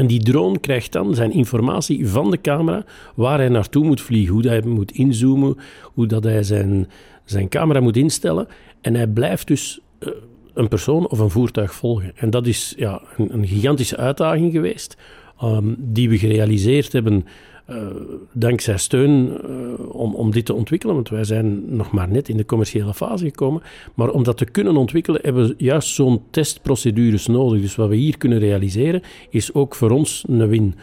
En 0.00 0.06
die 0.06 0.22
drone 0.22 0.58
krijgt 0.58 0.92
dan 0.92 1.14
zijn 1.14 1.32
informatie 1.32 2.08
van 2.08 2.30
de 2.30 2.40
camera 2.40 2.84
waar 3.14 3.38
hij 3.38 3.48
naartoe 3.48 3.84
moet 3.84 4.00
vliegen, 4.00 4.34
hoe 4.34 4.48
hij 4.48 4.62
moet 4.62 4.92
inzoomen, 4.92 5.56
hoe 5.82 6.06
dat 6.06 6.24
hij 6.24 6.42
zijn, 6.42 6.88
zijn 7.24 7.48
camera 7.48 7.80
moet 7.80 7.96
instellen. 7.96 8.48
En 8.80 8.94
hij 8.94 9.06
blijft 9.06 9.46
dus 9.46 9.80
uh, 10.00 10.08
een 10.54 10.68
persoon 10.68 11.08
of 11.08 11.18
een 11.18 11.30
voertuig 11.30 11.74
volgen. 11.74 12.12
En 12.16 12.30
dat 12.30 12.46
is 12.46 12.74
ja, 12.76 13.02
een, 13.16 13.34
een 13.34 13.46
gigantische 13.46 13.96
uitdaging 13.96 14.52
geweest, 14.52 14.96
um, 15.42 15.76
die 15.78 16.08
we 16.08 16.18
gerealiseerd 16.18 16.92
hebben 16.92 17.24
uh, 17.70 17.86
dankzij 18.32 18.78
steun 18.78 19.38
uh, 19.48 19.94
om, 19.94 20.14
om 20.14 20.30
dit 20.30 20.44
te 20.44 20.54
ontwikkelen, 20.54 20.94
want 20.94 21.08
wij 21.08 21.24
zijn 21.24 21.76
nog 21.76 21.90
maar 21.90 22.08
net 22.10 22.28
in 22.28 22.36
de 22.36 22.44
commerciële 22.44 22.94
fase 22.94 23.24
gekomen. 23.24 23.62
Maar 23.94 24.10
om 24.10 24.22
dat 24.22 24.36
te 24.36 24.44
kunnen 24.44 24.76
ontwikkelen, 24.76 25.20
hebben 25.24 25.48
we 25.48 25.54
juist 25.58 25.94
zo'n 25.94 26.22
testprocedures 26.30 27.26
nodig. 27.26 27.60
Dus 27.60 27.74
wat 27.74 27.88
we 27.88 27.96
hier 27.96 28.18
kunnen 28.18 28.38
realiseren, 28.38 29.02
is 29.30 29.54
ook 29.54 29.74
voor 29.74 29.90
ons 29.90 30.24
een 30.28 30.48
win 30.48 30.74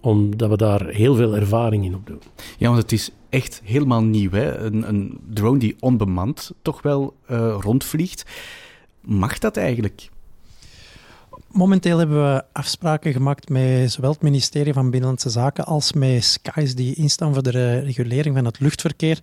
omdat 0.00 0.48
we 0.48 0.56
daar 0.56 0.86
heel 0.86 1.14
veel 1.14 1.36
ervaring 1.36 1.84
in 1.84 1.94
opdoen. 1.94 2.20
Ja, 2.58 2.68
want 2.68 2.82
het 2.82 2.92
is 2.92 3.10
echt 3.28 3.62
helemaal 3.64 4.02
nieuw. 4.02 4.30
Hè? 4.30 4.58
Een, 4.58 4.88
een 4.88 5.18
drone 5.30 5.58
die 5.58 5.76
onbemand 5.80 6.52
toch 6.62 6.82
wel 6.82 7.16
uh, 7.30 7.56
rondvliegt. 7.60 8.24
Mag 9.00 9.38
dat 9.38 9.56
eigenlijk? 9.56 10.10
Momenteel 11.52 11.98
hebben 11.98 12.34
we 12.34 12.44
afspraken 12.52 13.12
gemaakt 13.12 13.48
met 13.48 13.92
zowel 13.92 14.10
het 14.10 14.22
ministerie 14.22 14.72
van 14.72 14.90
Binnenlandse 14.90 15.30
Zaken 15.30 15.64
als 15.64 15.92
met 15.92 16.24
SKIS, 16.24 16.74
die 16.74 16.94
instaan 16.94 17.34
voor 17.34 17.42
de 17.42 17.78
regulering 17.78 18.36
van 18.36 18.44
het 18.44 18.60
luchtverkeer. 18.60 19.18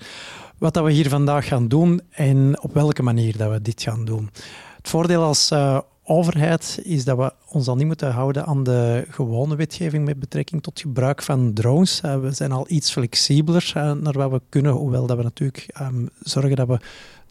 Wat 0.58 0.74
dat 0.74 0.84
we 0.84 0.92
hier 0.92 1.10
vandaag 1.10 1.48
gaan 1.48 1.68
doen 1.68 2.02
en 2.10 2.62
op 2.62 2.74
welke 2.74 3.04
manier 3.04 3.38
dat 3.38 3.52
we 3.52 3.62
dit 3.62 3.82
gaan 3.82 4.06
doen. 4.06 4.30
Het 4.78 4.90
voordeel 4.90 5.24
als 5.24 5.52
uh, 5.52 5.80
overheid 6.04 6.80
is 6.84 7.04
dat 7.04 7.18
we 7.18 7.34
ons 7.50 7.68
al 7.68 7.76
niet 7.76 7.88
moeten 7.88 8.12
houden 8.12 8.46
aan 8.46 8.64
de 8.64 9.06
gewone 9.10 9.56
wetgeving 9.56 10.06
met 10.06 10.20
betrekking 10.20 10.64
tot 10.64 10.80
gebruik 10.80 11.22
van 11.22 11.54
drones. 11.54 12.02
Uh, 12.06 12.20
we 12.20 12.32
zijn 12.32 12.52
al 12.52 12.66
iets 12.68 12.92
flexibeler 12.92 13.74
uh, 13.78 13.92
naar 13.92 14.14
wat 14.14 14.32
we 14.32 14.42
kunnen, 14.50 14.72
hoewel 14.72 15.06
dat 15.06 15.18
we 15.18 15.24
natuurlijk 15.24 15.80
um, 15.82 16.10
zorgen 16.20 16.56
dat 16.56 16.68
we 16.68 16.80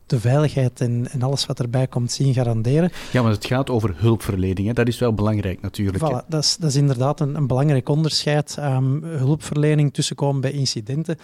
de 0.08 0.20
veiligheid 0.20 0.80
en, 0.80 1.08
en, 1.10 1.22
alles 1.22 1.46
wat 1.46 1.60
erbij 1.60 1.86
komt 1.86 2.12
zien 2.12 2.34
garanderen. 2.34 2.90
Ja, 3.12 3.22
maar 3.22 3.30
het 3.30 3.46
gaat 3.46 3.70
over 3.70 3.94
hulpverlening. 3.96 4.66
Hè? 4.66 4.72
Dat 4.72 4.88
is 4.88 4.98
wel 4.98 5.14
belangrijk 5.14 5.60
natuurlijk. 5.60 6.04
Voilà, 6.04 6.28
dat, 6.28 6.42
is, 6.42 6.56
dat 6.56 6.70
is 6.70 6.76
inderdaad 6.76 7.20
een, 7.20 7.34
een 7.34 7.46
belangrijk 7.46 7.88
onderscheid. 7.88 8.56
Um, 8.58 9.04
hulpverlening 9.04 9.94
tussenkomen 9.94 10.40
bij 10.40 10.52
incidenten. 10.52 11.16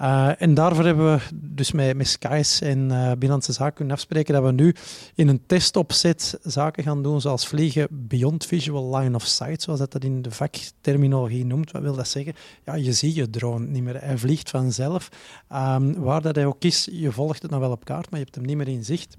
Uh, 0.00 0.42
en 0.42 0.54
daarvoor 0.54 0.84
hebben 0.84 1.14
we 1.14 1.20
dus 1.32 1.72
met, 1.72 1.96
met 1.96 2.08
SKIS 2.08 2.60
en 2.60 2.78
uh, 2.78 3.08
Binnenlandse 3.08 3.52
Zaken 3.52 3.74
kunnen 3.74 3.94
afspreken 3.94 4.34
dat 4.34 4.42
we 4.42 4.52
nu 4.52 4.74
in 5.14 5.28
een 5.28 5.40
testopzet 5.46 6.38
zaken 6.42 6.82
gaan 6.82 7.02
doen, 7.02 7.20
zoals 7.20 7.46
vliegen 7.46 7.86
beyond 7.90 8.46
visual 8.46 8.96
line 8.96 9.14
of 9.14 9.24
sight, 9.24 9.62
zoals 9.62 9.78
dat, 9.78 9.92
dat 9.92 10.04
in 10.04 10.22
de 10.22 10.30
vakterminologie 10.30 11.46
noemt. 11.46 11.70
Wat 11.70 11.82
wil 11.82 11.94
dat 11.94 12.08
zeggen? 12.08 12.34
Ja, 12.64 12.74
je 12.74 12.92
ziet 12.92 13.14
je 13.14 13.30
drone 13.30 13.66
niet 13.66 13.82
meer. 13.82 14.00
Hij 14.00 14.18
vliegt 14.18 14.50
vanzelf. 14.50 15.08
Um, 15.52 15.94
waar 15.94 16.22
dat 16.22 16.34
hij 16.34 16.46
ook 16.46 16.64
is, 16.64 16.88
je 16.92 17.12
volgt 17.12 17.42
het 17.42 17.50
nog 17.50 17.60
wel 17.60 17.70
op 17.70 17.84
kaart, 17.84 18.10
maar 18.10 18.20
je 18.20 18.23
hebt 18.24 18.34
hem 18.34 18.44
niet 18.44 18.56
meer 18.56 18.68
in 18.68 18.84
zicht. 18.84 19.16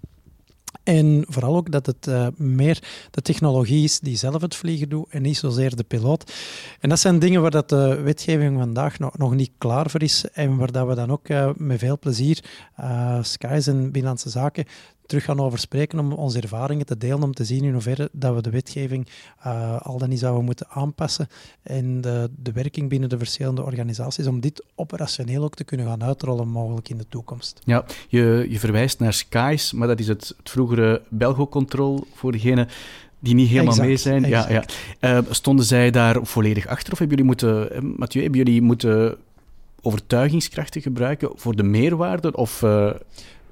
En 0.84 1.26
vooral 1.28 1.56
ook 1.56 1.72
dat 1.72 1.86
het 1.86 2.08
uh, 2.08 2.28
meer 2.36 2.84
de 3.12 3.22
technologie 3.22 3.84
is 3.84 4.00
die 4.00 4.18
zelf 4.18 4.42
het 4.42 4.56
vliegen 4.56 4.90
doet 4.90 5.08
en 5.10 5.22
niet 5.22 5.38
zozeer 5.38 5.76
de 5.76 5.84
piloot. 5.84 6.34
En 6.80 6.90
dat 6.90 7.00
zijn 7.00 7.20
dingen 7.20 7.42
waar 7.42 7.52
dat 7.52 7.70
de 7.70 8.02
wetgeving 8.02 8.58
vandaag 8.58 9.00
nog, 9.00 9.18
nog 9.18 9.36
niet 9.36 9.52
klaar 9.58 9.90
voor 9.90 10.02
is 10.02 10.26
en 10.34 10.58
waar 10.58 10.72
dat 10.72 10.88
we 10.88 10.96
dan 10.96 11.12
ook 11.12 11.30
uh, 11.30 11.50
met 11.56 11.80
veel 11.80 12.00
plezier 12.00 12.44
uh, 12.80 13.24
Skies 13.24 13.68
en 13.68 13.82
Binnenlandse 13.82 14.30
Zaken 14.30 14.66
terug 15.06 15.24
gaan 15.24 15.40
over 15.40 15.60
spreken 15.60 16.00
om 16.00 16.14
onze 16.14 16.42
ervaringen 16.42 16.86
te 16.86 16.98
delen, 16.98 17.24
om 17.24 17.34
te 17.34 17.46
zien 17.46 17.64
in 17.64 17.72
hoeverre 17.72 18.10
dat 18.12 18.36
we 18.36 18.42
de 18.42 18.50
wetgeving 18.50 19.08
uh, 19.46 19.82
al 19.82 19.98
dan 19.98 20.10
niet 20.10 20.20
zouden 20.20 20.46
moeten 20.46 20.68
aanpassen 20.70 21.28
en 21.64 22.02
de, 22.02 22.30
de 22.36 22.52
werking 22.52 22.90
binnen 22.90 23.10
de 23.10 23.18
verschillende 23.18 23.64
organisaties, 23.64 24.28
om 24.28 24.40
dit 24.40 24.64
operationeel 24.76 25.44
ook 25.44 25.56
te 25.56 25.64
kunnen 25.64 25.86
gaan 25.86 26.04
uitrollen 26.04 26.48
mogelijk 26.48 26.90
in 26.90 26.98
de 26.98 27.06
toekomst. 27.10 27.62
Ja, 27.64 27.86
je, 28.08 28.46
je 28.50 28.60
verwijst 28.60 29.00
naar 29.00 29.14
SKYS, 29.14 29.74
maar 29.74 29.88
dat 29.88 30.00
is 30.00 30.08
het, 30.08 30.34
het 30.38 30.50
vroegere 30.50 31.02
Belgo-control 31.10 32.08
voor 32.14 32.32
degenen 32.32 32.68
die 33.20 33.36
niet 33.36 33.50
helemaal 33.50 33.70
exact, 33.70 33.88
mee 33.88 33.98
zijn. 33.98 34.24
Ja, 34.24 34.50
ja. 34.50 34.64
Uh, 35.00 35.26
stonden 35.30 35.66
zij 35.66 35.92
daar 35.92 36.26
volledig 36.26 36.68
achter 36.68 36.94
of 36.94 37.00
hebben 37.00 37.18
jullie 37.18 37.32
moeten, 37.32 37.76
uh, 37.76 37.98
Mathieu, 37.98 38.22
hebben 38.22 38.44
jullie 38.44 38.62
moeten 38.62 39.18
overtuigingskrachten 39.82 40.82
gebruiken 40.82 41.30
voor 41.36 41.56
de 41.56 41.64
meerwaarde? 41.64 42.36
Of, 42.36 42.62
uh... 42.62 42.92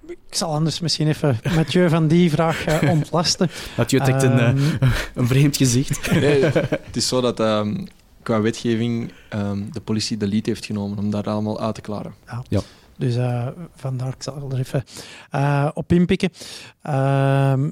Ik 0.08 0.18
zal 0.30 0.54
anders 0.54 0.80
misschien 0.80 1.08
even 1.08 1.40
Mathieu 1.56 1.90
van 1.90 2.08
die 2.08 2.32
vraag 2.32 2.84
uh, 2.84 2.90
ontlasten. 2.96 3.50
Mathieu 3.78 4.02
trekt 4.04 4.24
um... 4.24 4.32
een, 4.32 4.58
uh, 4.58 4.92
een 5.16 5.28
vreemd 5.28 5.58
gezicht. 5.58 6.12
Nee, 6.12 6.44
het 6.44 6.96
is 6.96 7.08
zo 7.08 7.22
dat 7.22 7.40
um, 7.40 7.88
qua 8.22 8.42
wetgeving 8.42 9.12
um, 9.34 9.70
de 9.72 9.82
politie 9.82 10.18
de 10.18 10.28
lead 10.28 10.46
heeft 10.46 10.66
genomen 10.66 10.98
om 10.98 11.10
dat 11.10 11.28
allemaal 11.28 11.62
uit 11.62 11.76
te 11.76 11.82
klaren. 11.82 12.14
Ja. 12.26 12.44
ja. 12.50 12.62
Dus 12.98 13.16
uh, 13.16 13.48
vandaar, 13.76 14.14
ik 14.14 14.24
zal 14.24 14.52
er 14.52 14.60
even 14.60 14.84
op 15.74 15.92
inpikken. 15.92 16.30
Ehm, 16.82 17.70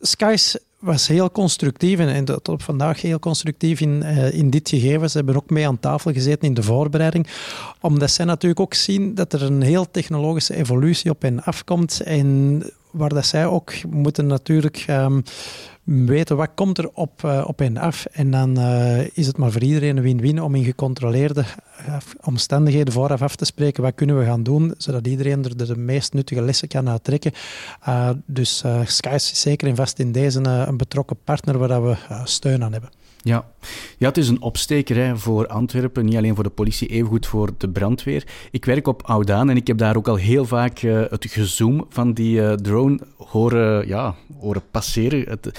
Skies 0.00 0.56
was 0.78 1.06
heel 1.06 1.30
constructief 1.30 1.98
en, 1.98 2.24
tot 2.24 2.48
op 2.48 2.62
vandaag 2.62 3.02
heel 3.02 3.18
constructief 3.18 3.80
in, 3.80 4.02
uh, 4.02 4.32
in 4.32 4.50
dit 4.50 4.68
gegeven. 4.68 5.10
Ze 5.10 5.16
hebben 5.16 5.36
ook 5.36 5.50
mee 5.50 5.66
aan 5.66 5.80
tafel 5.80 6.12
gezeten 6.12 6.48
in 6.48 6.54
de 6.54 6.62
voorbereiding, 6.62 7.26
omdat 7.80 8.10
zij 8.10 8.24
natuurlijk 8.24 8.60
ook 8.60 8.74
zien 8.74 9.14
dat 9.14 9.32
er 9.32 9.42
een 9.42 9.62
heel 9.62 9.90
technologische 9.90 10.54
evolutie 10.54 11.10
op 11.10 11.22
hen 11.22 11.44
afkomt 11.44 12.00
en 12.00 12.62
waar 12.90 13.08
dat 13.08 13.26
zij 13.26 13.46
ook 13.46 13.72
moeten 13.90 14.26
natuurlijk 14.26 14.84
um, 14.90 15.22
weten 15.84 16.36
wat 16.36 16.50
komt 16.54 16.78
er 16.78 16.90
op, 16.92 17.22
uh, 17.24 17.44
op 17.46 17.58
hen 17.58 17.76
af. 17.76 18.06
En 18.06 18.30
dan 18.30 18.58
uh, 18.58 19.16
is 19.16 19.26
het 19.26 19.36
maar 19.36 19.52
voor 19.52 19.62
iedereen 19.62 19.96
een 19.96 20.02
win-win 20.02 20.42
om 20.42 20.54
in 20.54 20.64
gecontroleerde 20.64 21.44
uh, 21.88 21.96
omstandigheden 22.20 22.92
vooraf 22.92 23.22
af 23.22 23.36
te 23.36 23.44
spreken 23.44 23.82
wat 23.82 23.94
kunnen 23.94 24.18
we 24.18 24.24
gaan 24.24 24.42
doen, 24.42 24.74
zodat 24.78 25.06
iedereen 25.06 25.44
er 25.44 25.56
de 25.56 25.76
meest 25.76 26.12
nuttige 26.12 26.42
lessen 26.42 26.68
kan 26.68 26.88
uittrekken. 26.88 27.32
dus 28.26 28.64
Sky 28.84 29.14
is 29.14 29.40
zeker 29.40 29.68
en 29.68 29.76
vast 29.76 29.98
in 29.98 30.12
deze 30.12 30.40
een 30.40 30.76
betrokken 30.76 31.16
partner 31.24 31.58
waar 31.58 31.82
we 31.82 31.96
steun 32.24 32.64
aan 32.64 32.72
hebben. 32.72 32.90
Ja. 33.22 33.46
ja, 33.98 34.08
het 34.08 34.16
is 34.16 34.28
een 34.28 34.42
opsteker 34.42 34.96
hè, 34.96 35.16
voor 35.16 35.46
Antwerpen, 35.46 36.04
niet 36.04 36.16
alleen 36.16 36.34
voor 36.34 36.44
de 36.44 36.50
politie, 36.50 36.88
evengoed 36.88 37.26
voor 37.26 37.50
de 37.58 37.68
brandweer. 37.68 38.26
Ik 38.50 38.64
werk 38.64 38.86
op 38.86 39.02
Oudaan 39.02 39.50
en 39.50 39.56
ik 39.56 39.66
heb 39.66 39.78
daar 39.78 39.96
ook 39.96 40.08
al 40.08 40.16
heel 40.16 40.44
vaak 40.44 40.82
uh, 40.82 41.04
het 41.08 41.26
gezoom 41.30 41.86
van 41.88 42.12
die 42.12 42.40
uh, 42.40 42.52
drone 42.52 42.98
horen, 43.16 43.86
ja, 43.86 44.14
horen 44.38 44.62
passeren. 44.70 45.28
Het, 45.28 45.58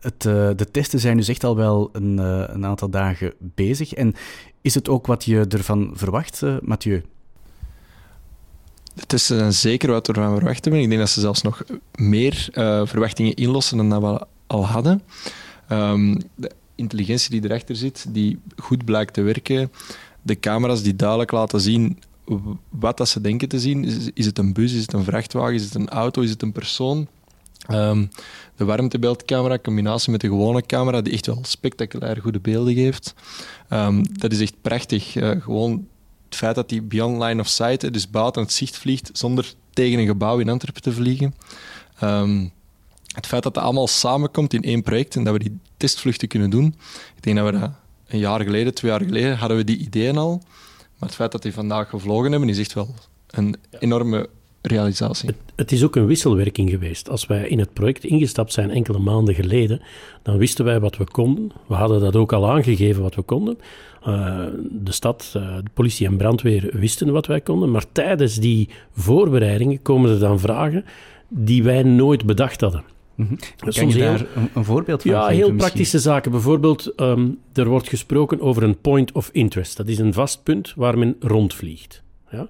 het, 0.00 0.24
uh, 0.24 0.50
de 0.56 0.70
testen 0.70 1.00
zijn 1.00 1.16
dus 1.16 1.28
echt 1.28 1.44
al 1.44 1.56
wel 1.56 1.88
een, 1.92 2.18
een, 2.54 2.66
aantal 2.66 2.90
dagen 2.90 3.32
bezig. 3.38 3.94
En 3.94 4.14
is 4.60 4.74
het 4.74 4.88
ook 4.88 5.06
wat 5.06 5.24
je 5.24 5.46
ervan 5.48 5.90
verwacht, 5.94 6.42
Mathieu? 6.60 7.02
Het 8.94 9.12
is 9.12 9.32
zeker 9.48 9.90
wat 9.90 10.06
we 10.06 10.12
ervan 10.12 10.36
verwachten. 10.36 10.72
Ik 10.72 10.88
denk 10.88 11.00
dat 11.00 11.10
ze 11.10 11.20
zelfs 11.20 11.42
nog 11.42 11.62
meer 11.94 12.48
verwachtingen 12.84 13.34
inlossen 13.34 13.88
dan 13.88 14.00
we 14.00 14.26
al 14.46 14.66
hadden. 14.66 15.02
Um, 15.72 16.18
intelligentie 16.80 17.30
die 17.30 17.50
erachter 17.50 17.76
zit, 17.76 18.06
die 18.08 18.38
goed 18.56 18.84
blijkt 18.84 19.14
te 19.14 19.22
werken. 19.22 19.72
De 20.22 20.40
camera's 20.40 20.82
die 20.82 20.96
duidelijk 20.96 21.30
laten 21.30 21.60
zien 21.60 21.98
wat 22.68 22.96
dat 22.96 23.08
ze 23.08 23.20
denken 23.20 23.48
te 23.48 23.60
zien. 23.60 23.84
Is, 24.14 24.26
het 24.26 24.38
een 24.38 24.52
bus, 24.52 24.72
is 24.72 24.80
het 24.80 24.92
een 24.92 25.04
vrachtwagen, 25.04 25.54
is 25.54 25.64
het 25.64 25.74
een 25.74 25.88
auto, 25.88 26.22
is 26.22 26.30
het 26.30 26.42
een 26.42 26.52
persoon? 26.52 27.08
Um, 27.70 28.08
de 28.56 28.64
warmtebeeldcamera, 28.64 29.54
in 29.54 29.60
combinatie 29.60 30.10
met 30.10 30.20
de 30.20 30.26
gewone 30.26 30.66
camera, 30.66 31.00
die 31.00 31.12
echt 31.12 31.26
wel 31.26 31.38
spectaculair 31.42 32.20
goede 32.20 32.40
beelden 32.40 32.74
geeft. 32.74 33.14
Um, 33.70 34.18
dat 34.18 34.32
is 34.32 34.40
echt 34.40 34.54
prachtig. 34.60 35.14
Uh, 35.14 35.30
gewoon 35.42 35.86
het 36.24 36.36
feit 36.36 36.54
dat 36.54 36.68
die 36.68 36.82
beyond 36.82 37.22
line 37.22 37.40
of 37.40 37.48
sight, 37.48 37.92
dus 37.92 38.10
buiten 38.10 38.42
het 38.42 38.52
zicht 38.52 38.78
vliegt, 38.78 39.10
zonder 39.12 39.54
tegen 39.72 39.98
een 39.98 40.06
gebouw 40.06 40.38
in 40.38 40.48
Antwerpen 40.48 40.82
te 40.82 40.92
vliegen. 40.92 41.34
Um, 42.02 42.52
het 43.14 43.26
feit 43.26 43.42
dat 43.42 43.54
het 43.54 43.64
allemaal 43.64 43.88
samenkomt 43.88 44.54
in 44.54 44.62
één 44.62 44.82
project 44.82 45.16
en 45.16 45.24
dat 45.24 45.32
we 45.32 45.38
die 45.38 45.58
testvluchten 45.76 46.28
kunnen 46.28 46.50
doen. 46.50 46.74
Ik 47.16 47.22
denk 47.22 47.36
dat 47.36 47.50
we 47.50 47.58
dat 47.58 47.70
een 48.08 48.18
jaar 48.18 48.40
geleden, 48.40 48.74
twee 48.74 48.90
jaar 48.90 49.00
geleden, 49.00 49.36
hadden 49.36 49.56
we 49.56 49.64
die 49.64 49.78
ideeën 49.78 50.16
al. 50.16 50.42
Maar 50.98 51.08
het 51.08 51.14
feit 51.14 51.32
dat 51.32 51.42
die 51.42 51.52
vandaag 51.52 51.88
gevlogen 51.88 52.30
hebben, 52.30 52.48
is 52.48 52.58
echt 52.58 52.72
wel 52.72 52.94
een 53.30 53.56
enorme 53.78 54.28
realisatie. 54.62 55.28
Het, 55.28 55.36
het, 55.54 55.72
is 55.72 55.84
ook 55.84 55.96
een 55.96 56.06
wisselwerking 56.06 56.70
geweest. 56.70 57.08
Als 57.08 57.26
wij 57.26 57.48
in 57.48 57.58
het 57.58 57.72
project 57.72 58.04
ingestapt 58.04 58.52
zijn 58.52 58.70
enkele 58.70 58.98
maanden 58.98 59.34
geleden, 59.34 59.82
dan 60.22 60.36
wisten 60.36 60.64
wij 60.64 60.80
wat 60.80 60.96
we 60.96 61.04
konden. 61.04 61.52
We 61.66 61.74
hadden 61.74 62.00
dat 62.00 62.16
ook 62.16 62.32
al 62.32 62.50
aangegeven 62.50 63.02
wat 63.02 63.14
we 63.14 63.22
konden. 63.22 63.58
Uh, 64.06 64.46
de 64.70 64.92
stad, 64.92 65.32
uh, 65.36 65.56
de 65.56 65.70
politie 65.74 66.06
en 66.06 66.16
brandweer 66.16 66.70
wisten 66.72 67.12
wat 67.12 67.26
wij 67.26 67.40
konden. 67.40 67.70
Maar 67.70 67.84
tijdens 67.92 68.36
die 68.36 68.68
voorbereidingen 68.92 69.82
komen 69.82 70.10
er 70.10 70.18
dan 70.18 70.40
vragen 70.40 70.84
die 71.28 71.62
wij 71.62 71.82
nooit 71.82 72.26
bedacht 72.26 72.60
hadden. 72.60 72.84
Mm-hmm. 73.20 73.38
Kan 73.72 73.88
je 73.88 73.98
daar 73.98 74.20
een, 74.20 74.50
een, 74.54 74.64
voorbeeld 74.64 75.02
van 75.02 75.10
ja, 75.10 75.20
geven? 75.20 75.34
heel 75.34 75.52
misschien? 75.52 75.70
praktische 75.70 75.98
zaken. 75.98 76.30
Bijvoorbeeld, 76.30 76.92
um, 77.00 77.38
er 77.52 77.68
wordt 77.68 77.88
gesproken 77.88 78.40
over 78.40 78.62
een 78.62 78.80
point 78.80 79.12
of 79.12 79.30
interest. 79.32 79.76
Dat 79.76 79.88
is 79.88 79.98
een 79.98 80.12
vast 80.12 80.42
punt 80.42 80.72
waar 80.76 80.98
men 80.98 81.16
rondvliegt. 81.20 82.02
Ja? 82.30 82.48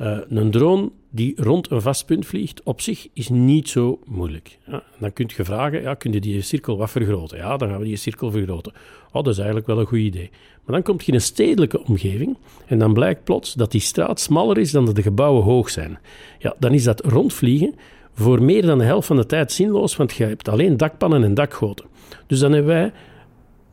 Uh, 0.00 0.18
een 0.28 0.50
drone 0.50 0.90
die 1.10 1.32
rond 1.36 1.70
een 1.70 1.80
vast 1.80 2.06
punt 2.06 2.26
vliegt, 2.26 2.62
op 2.62 2.80
zich 2.80 3.08
is 3.12 3.28
niet 3.28 3.68
zo 3.68 4.00
moeilijk. 4.06 4.58
Ja, 4.66 4.82
dan 4.98 5.12
kun 5.12 5.30
je 5.36 5.44
vragen, 5.44 5.82
ja, 5.82 5.94
kun 5.94 6.12
je 6.12 6.20
die 6.20 6.40
cirkel 6.40 6.76
wat 6.76 6.90
vergroten? 6.90 7.38
Ja, 7.38 7.56
dan 7.56 7.68
gaan 7.68 7.78
we 7.78 7.84
die 7.84 7.96
cirkel 7.96 8.30
vergroten. 8.30 8.72
Oh, 9.06 9.22
dat 9.22 9.26
is 9.26 9.36
eigenlijk 9.36 9.66
wel 9.66 9.78
een 9.78 9.86
goed 9.86 9.98
idee. 9.98 10.30
Maar 10.64 10.74
dan 10.74 10.82
kom 10.82 10.96
je 10.98 11.06
in 11.06 11.14
een 11.14 11.20
stedelijke 11.20 11.84
omgeving 11.84 12.36
en 12.66 12.78
dan 12.78 12.92
blijkt 12.92 13.24
plots 13.24 13.54
dat 13.54 13.70
die 13.70 13.80
straat 13.80 14.20
smaller 14.20 14.58
is 14.58 14.70
dan 14.70 14.86
dat 14.86 14.94
de 14.94 15.02
gebouwen 15.02 15.42
hoog 15.42 15.70
zijn. 15.70 15.98
Ja, 16.38 16.54
dan 16.58 16.72
is 16.72 16.84
dat 16.84 17.04
rondvliegen 17.04 17.74
voor 18.14 18.42
meer 18.42 18.66
dan 18.66 18.78
de 18.78 18.84
helft 18.84 19.06
van 19.06 19.16
de 19.16 19.26
tijd 19.26 19.52
zinloos, 19.52 19.96
want 19.96 20.12
je 20.12 20.24
hebt 20.24 20.48
alleen 20.48 20.76
dakpannen 20.76 21.24
en 21.24 21.34
dakgoten. 21.34 21.86
Dus 22.26 22.38
dan 22.38 22.52
hebben 22.52 22.74
wij 22.74 22.92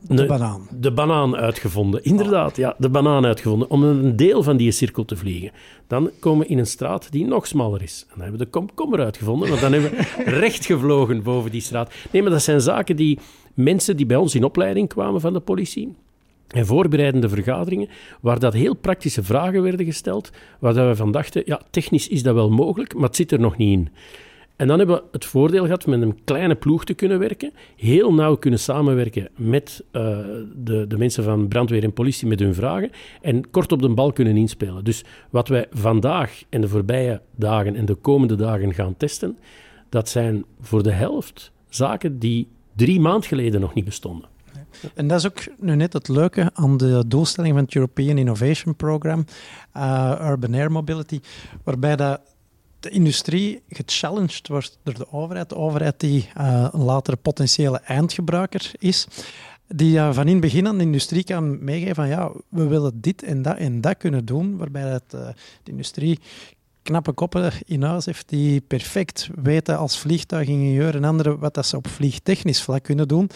de 0.08 0.26
banaan. 0.26 0.68
De 0.78 0.92
banaan 0.92 1.36
uitgevonden, 1.36 2.04
inderdaad. 2.04 2.56
Ja, 2.56 2.74
de 2.78 2.88
banaan 2.88 3.26
uitgevonden, 3.26 3.70
om 3.70 3.82
een 3.82 4.16
deel 4.16 4.42
van 4.42 4.56
die 4.56 4.70
cirkel 4.70 5.04
te 5.04 5.16
vliegen. 5.16 5.50
Dan 5.86 6.10
komen 6.20 6.46
we 6.46 6.52
in 6.52 6.58
een 6.58 6.66
straat 6.66 7.12
die 7.12 7.26
nog 7.26 7.46
smaller 7.46 7.82
is. 7.82 8.02
En 8.02 8.08
dan 8.14 8.20
hebben 8.20 8.38
we 8.38 8.44
de 8.44 8.50
komkommer 8.50 9.00
uitgevonden, 9.00 9.48
want 9.48 9.60
dan 9.60 9.72
hebben 9.72 9.90
we 9.90 10.22
recht 10.44 10.66
gevlogen 10.66 11.22
boven 11.22 11.50
die 11.50 11.60
straat. 11.60 11.94
Nee, 12.10 12.22
maar 12.22 12.30
dat 12.30 12.42
zijn 12.42 12.60
zaken 12.60 12.96
die 12.96 13.18
mensen 13.54 13.96
die 13.96 14.06
bij 14.06 14.16
ons 14.16 14.34
in 14.34 14.44
opleiding 14.44 14.88
kwamen 14.88 15.20
van 15.20 15.32
de 15.32 15.40
politie, 15.40 15.94
en 16.50 16.66
voorbereidende 16.66 17.28
vergaderingen, 17.28 17.88
waar 18.20 18.38
dat 18.38 18.52
heel 18.52 18.74
praktische 18.74 19.22
vragen 19.22 19.62
werden 19.62 19.86
gesteld, 19.86 20.30
waar 20.58 20.74
dat 20.74 20.88
we 20.88 20.96
van 20.96 21.12
dachten, 21.12 21.42
ja, 21.46 21.60
technisch 21.70 22.08
is 22.08 22.22
dat 22.22 22.34
wel 22.34 22.50
mogelijk, 22.50 22.94
maar 22.94 23.06
het 23.06 23.16
zit 23.16 23.32
er 23.32 23.40
nog 23.40 23.56
niet 23.56 23.78
in. 23.78 23.88
En 24.60 24.66
dan 24.66 24.78
hebben 24.78 24.96
we 24.96 25.02
het 25.12 25.24
voordeel 25.24 25.64
gehad 25.64 25.86
met 25.86 26.02
een 26.02 26.24
kleine 26.24 26.54
ploeg 26.54 26.84
te 26.84 26.94
kunnen 26.94 27.18
werken, 27.18 27.52
heel 27.76 28.14
nauw 28.14 28.36
kunnen 28.36 28.60
samenwerken 28.60 29.28
met 29.36 29.84
uh, 29.92 30.18
de, 30.54 30.86
de 30.86 30.98
mensen 30.98 31.24
van 31.24 31.48
brandweer 31.48 31.82
en 31.82 31.92
politie 31.92 32.28
met 32.28 32.40
hun 32.40 32.54
vragen 32.54 32.90
en 33.22 33.50
kort 33.50 33.72
op 33.72 33.82
de 33.82 33.88
bal 33.88 34.12
kunnen 34.12 34.36
inspelen. 34.36 34.84
Dus 34.84 35.04
wat 35.30 35.48
wij 35.48 35.66
vandaag 35.70 36.42
en 36.48 36.60
de 36.60 36.68
voorbije 36.68 37.20
dagen 37.36 37.76
en 37.76 37.84
de 37.84 37.94
komende 37.94 38.34
dagen 38.34 38.74
gaan 38.74 38.96
testen, 38.96 39.38
dat 39.88 40.08
zijn 40.08 40.44
voor 40.60 40.82
de 40.82 40.92
helft 40.92 41.52
zaken 41.68 42.18
die 42.18 42.48
drie 42.76 43.00
maand 43.00 43.26
geleden 43.26 43.60
nog 43.60 43.74
niet 43.74 43.84
bestonden. 43.84 44.28
En 44.94 45.08
dat 45.08 45.18
is 45.18 45.26
ook 45.26 45.40
nu 45.58 45.76
net 45.76 45.92
het 45.92 46.08
leuke 46.08 46.50
aan 46.54 46.76
de 46.76 47.04
doelstelling 47.06 47.54
van 47.54 47.64
het 47.64 47.74
European 47.74 48.18
Innovation 48.18 48.76
Program, 48.76 49.24
uh, 49.76 50.28
Urban 50.30 50.54
Air 50.54 50.72
Mobility, 50.72 51.20
waarbij 51.64 51.96
dat 51.96 52.20
de 52.80 52.90
industrie 52.90 53.62
gechallenged 53.68 54.48
wordt 54.48 54.78
door 54.82 54.94
de 54.94 55.12
overheid. 55.12 55.48
De 55.48 55.56
overheid 55.56 56.00
die 56.00 56.28
uh, 56.38 56.68
een 56.72 56.82
latere 56.82 57.16
potentiële 57.16 57.78
eindgebruiker 57.78 58.70
is. 58.78 59.06
Die 59.68 59.96
uh, 59.96 60.12
van 60.12 60.26
in 60.26 60.32
het 60.32 60.40
begin 60.40 60.66
aan 60.66 60.78
de 60.78 60.84
industrie 60.84 61.24
kan 61.24 61.64
meegeven 61.64 61.94
van 61.94 62.08
ja, 62.08 62.32
we 62.48 62.66
willen 62.66 63.00
dit 63.00 63.22
en 63.22 63.42
dat 63.42 63.56
en 63.56 63.80
dat 63.80 63.96
kunnen 63.96 64.24
doen. 64.24 64.56
Waarbij 64.56 64.82
het, 64.82 65.14
uh, 65.14 65.28
de 65.62 65.70
industrie 65.70 66.18
knappe 66.82 67.12
koppen 67.12 67.52
in 67.66 67.82
huis 67.82 68.04
heeft 68.04 68.28
die 68.28 68.60
perfect 68.60 69.28
weten 69.42 69.78
als 69.78 69.98
vliegtuigingenieur 69.98 70.94
en 70.94 71.04
anderen 71.04 71.38
wat 71.38 71.54
dat 71.54 71.66
ze 71.66 71.76
op 71.76 71.88
vliegtechnisch 71.88 72.62
vlak 72.62 72.82
kunnen 72.82 73.08
doen. 73.08 73.30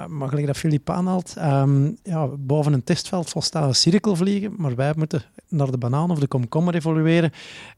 Uh, 0.00 0.06
maar 0.06 0.28
gelijk 0.28 0.46
dat 0.46 0.56
Filip 0.56 0.90
aanhaalt, 0.90 1.34
um, 1.38 1.96
ja, 2.02 2.26
boven 2.26 2.72
een 2.72 2.84
testveld 2.84 3.30
volstaat 3.30 3.68
een 3.68 3.74
cirkel 3.74 4.16
vliegen, 4.16 4.54
maar 4.56 4.74
wij 4.74 4.92
moeten 4.96 5.22
naar 5.48 5.70
de 5.70 5.78
banaan 5.78 6.10
of 6.10 6.18
de 6.18 6.26
komkommer 6.26 6.74
evolueren. 6.74 7.30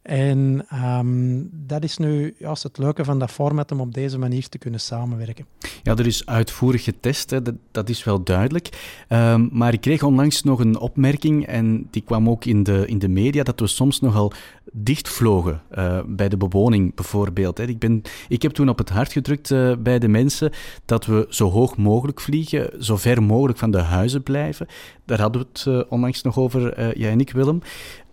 En 0.03 0.67
um, 0.75 1.49
dat 1.53 1.85
is 1.85 1.99
nu 1.99 2.35
juist 2.39 2.63
het 2.63 2.79
leuke 2.79 3.05
van 3.05 3.19
dat 3.19 3.31
format 3.31 3.73
om 3.73 3.81
op 3.81 3.95
deze 3.95 4.19
manier 4.19 4.49
te 4.49 4.59
kunnen 4.59 4.81
samenwerken. 4.81 5.47
Ja, 5.83 5.97
er 5.97 6.07
is 6.07 6.27
uitvoerig 6.27 6.85
getest, 6.85 7.31
hè, 7.31 7.41
dat, 7.71 7.89
is 7.89 8.05
wel 8.05 8.23
duidelijk. 8.23 8.69
Um, 9.09 9.49
maar 9.53 9.73
ik 9.73 9.81
kreeg 9.81 10.03
onlangs 10.03 10.43
nog 10.43 10.61
een 10.61 10.79
opmerking, 10.79 11.47
en 11.47 11.89
die 11.91 12.03
kwam 12.03 12.29
ook 12.29 12.45
in 12.45 12.63
de, 12.63 12.87
in 12.87 12.99
de 12.99 13.09
media, 13.09 13.43
dat 13.43 13.61
we 13.61 13.67
soms 13.67 14.01
nogal 14.01 14.33
dichtvlogen 14.73 15.63
uh, 15.75 16.01
bij 16.07 16.29
de 16.29 16.37
bewoning 16.37 16.95
bijvoorbeeld. 16.95 17.59
Hè. 17.59 17.65
Ik, 17.65 17.79
ben, 17.79 18.03
ik 18.29 18.43
heb 18.43 18.53
toen 18.53 18.69
op 18.69 18.79
het 18.79 18.89
hart 18.89 19.13
gedrukt 19.13 19.51
uh, 19.51 19.73
bij 19.79 19.99
de 19.99 20.09
mensen 20.09 20.51
dat 20.85 21.07
we 21.07 21.27
zo 21.29 21.51
hoog 21.51 21.77
mogelijk 21.77 22.12
vliegen, 22.21 22.85
zo 22.85 22.97
ver 22.97 23.23
mogelijk 23.23 23.59
van 23.59 23.71
de 23.71 23.79
huizen 23.79 24.23
blijven. 24.23 24.67
Daar 25.05 25.21
hadden 25.21 25.43
we 25.43 25.49
het 25.53 25.65
uh, 25.69 25.81
onlangs 25.89 26.23
nog 26.23 26.39
over, 26.39 26.99
jij 26.99 27.11
en 27.11 27.21
ik, 27.21 27.31
Willem. 27.31 27.63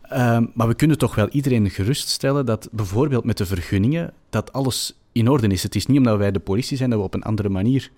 Ehm, 0.01 0.45
maar 0.53 0.67
we 0.67 0.75
kunnen 0.75 0.97
toch 0.97 1.15
wel 1.15 1.29
iedereen 1.29 1.69
geruststellen 1.69 2.45
dat 2.45 2.69
bijvoorbeeld 2.71 3.23
met 3.23 3.37
de 3.37 3.45
vergunningen, 3.45 4.13
dat 4.29 4.53
alles 4.53 4.93
in 5.11 5.29
orde 5.29 5.47
is. 5.47 5.63
Het 5.63 5.75
is 5.75 5.85
niet 5.85 5.97
omdat 5.97 6.17
wij 6.17 6.31
de 6.31 6.39
politie 6.39 6.77
zijn 6.77 6.89
dat 6.89 6.99
we 6.99 7.05
op 7.05 7.13
een 7.13 7.23
andere 7.23 7.49
manier 7.49 7.91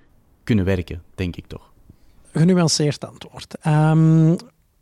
kunnen 0.44 0.66
werken, 0.66 1.02
denk 1.16 1.36
ik 1.36 1.48
toch. 1.48 1.72
Genuanceerd 2.32 3.08
antwoord. 3.08 3.56
Um, 3.68 4.36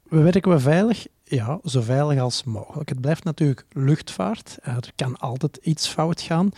we 0.09 0.21
werken 0.21 0.51
we 0.51 0.59
veilig? 0.59 1.07
Ja, 1.31 1.59
zo 1.63 1.81
veilig 1.81 2.19
als 2.19 2.43
mogelijk. 2.43 2.89
Het 2.89 3.01
blijft 3.01 3.23
natuurlijk 3.23 3.65
luchtvaart. 3.71 4.57
Er 4.61 4.91
kan 4.95 5.17
altijd 5.17 5.59
iets 5.61 5.87
fout 5.87 6.21
gaan. 6.21 6.51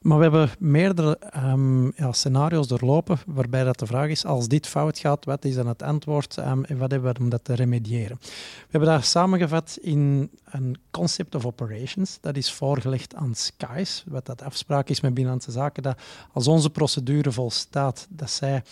Maar 0.00 0.16
we 0.16 0.22
hebben 0.22 0.50
meerdere 0.58 1.18
um, 1.36 1.92
ja, 1.96 2.12
scenario's 2.12 2.68
doorlopen 2.68 3.18
waarbij 3.26 3.64
dat 3.64 3.78
de 3.78 3.86
vraag 3.86 4.08
is, 4.08 4.24
als 4.24 4.48
dit 4.48 4.66
fout 4.66 4.98
gaat, 4.98 5.24
wat 5.24 5.44
is 5.44 5.54
dan 5.54 5.66
het 5.66 5.82
antwoord 5.82 6.36
um, 6.36 6.64
en 6.64 6.78
wat 6.78 6.90
hebben 6.90 7.12
we 7.12 7.20
om 7.20 7.28
dat 7.28 7.44
te 7.44 7.54
remediëren? 7.54 8.16
We 8.20 8.66
hebben 8.70 8.88
dat 8.88 9.04
samengevat 9.04 9.78
in 9.80 10.30
een 10.44 10.76
concept 10.90 11.34
of 11.34 11.46
operations. 11.46 12.18
Dat 12.20 12.36
is 12.36 12.52
voorgelegd 12.52 13.14
aan 13.14 13.34
SKYS, 13.34 14.04
wat 14.06 14.26
dat 14.26 14.42
afspraak 14.42 14.88
is 14.88 15.00
met 15.00 15.14
Binnenlandse 15.14 15.50
Zaken, 15.50 15.82
dat 15.82 15.98
als 16.32 16.48
onze 16.48 16.70
procedure 16.70 17.32
volstaat, 17.32 18.06
dat 18.10 18.30
zij 18.30 18.62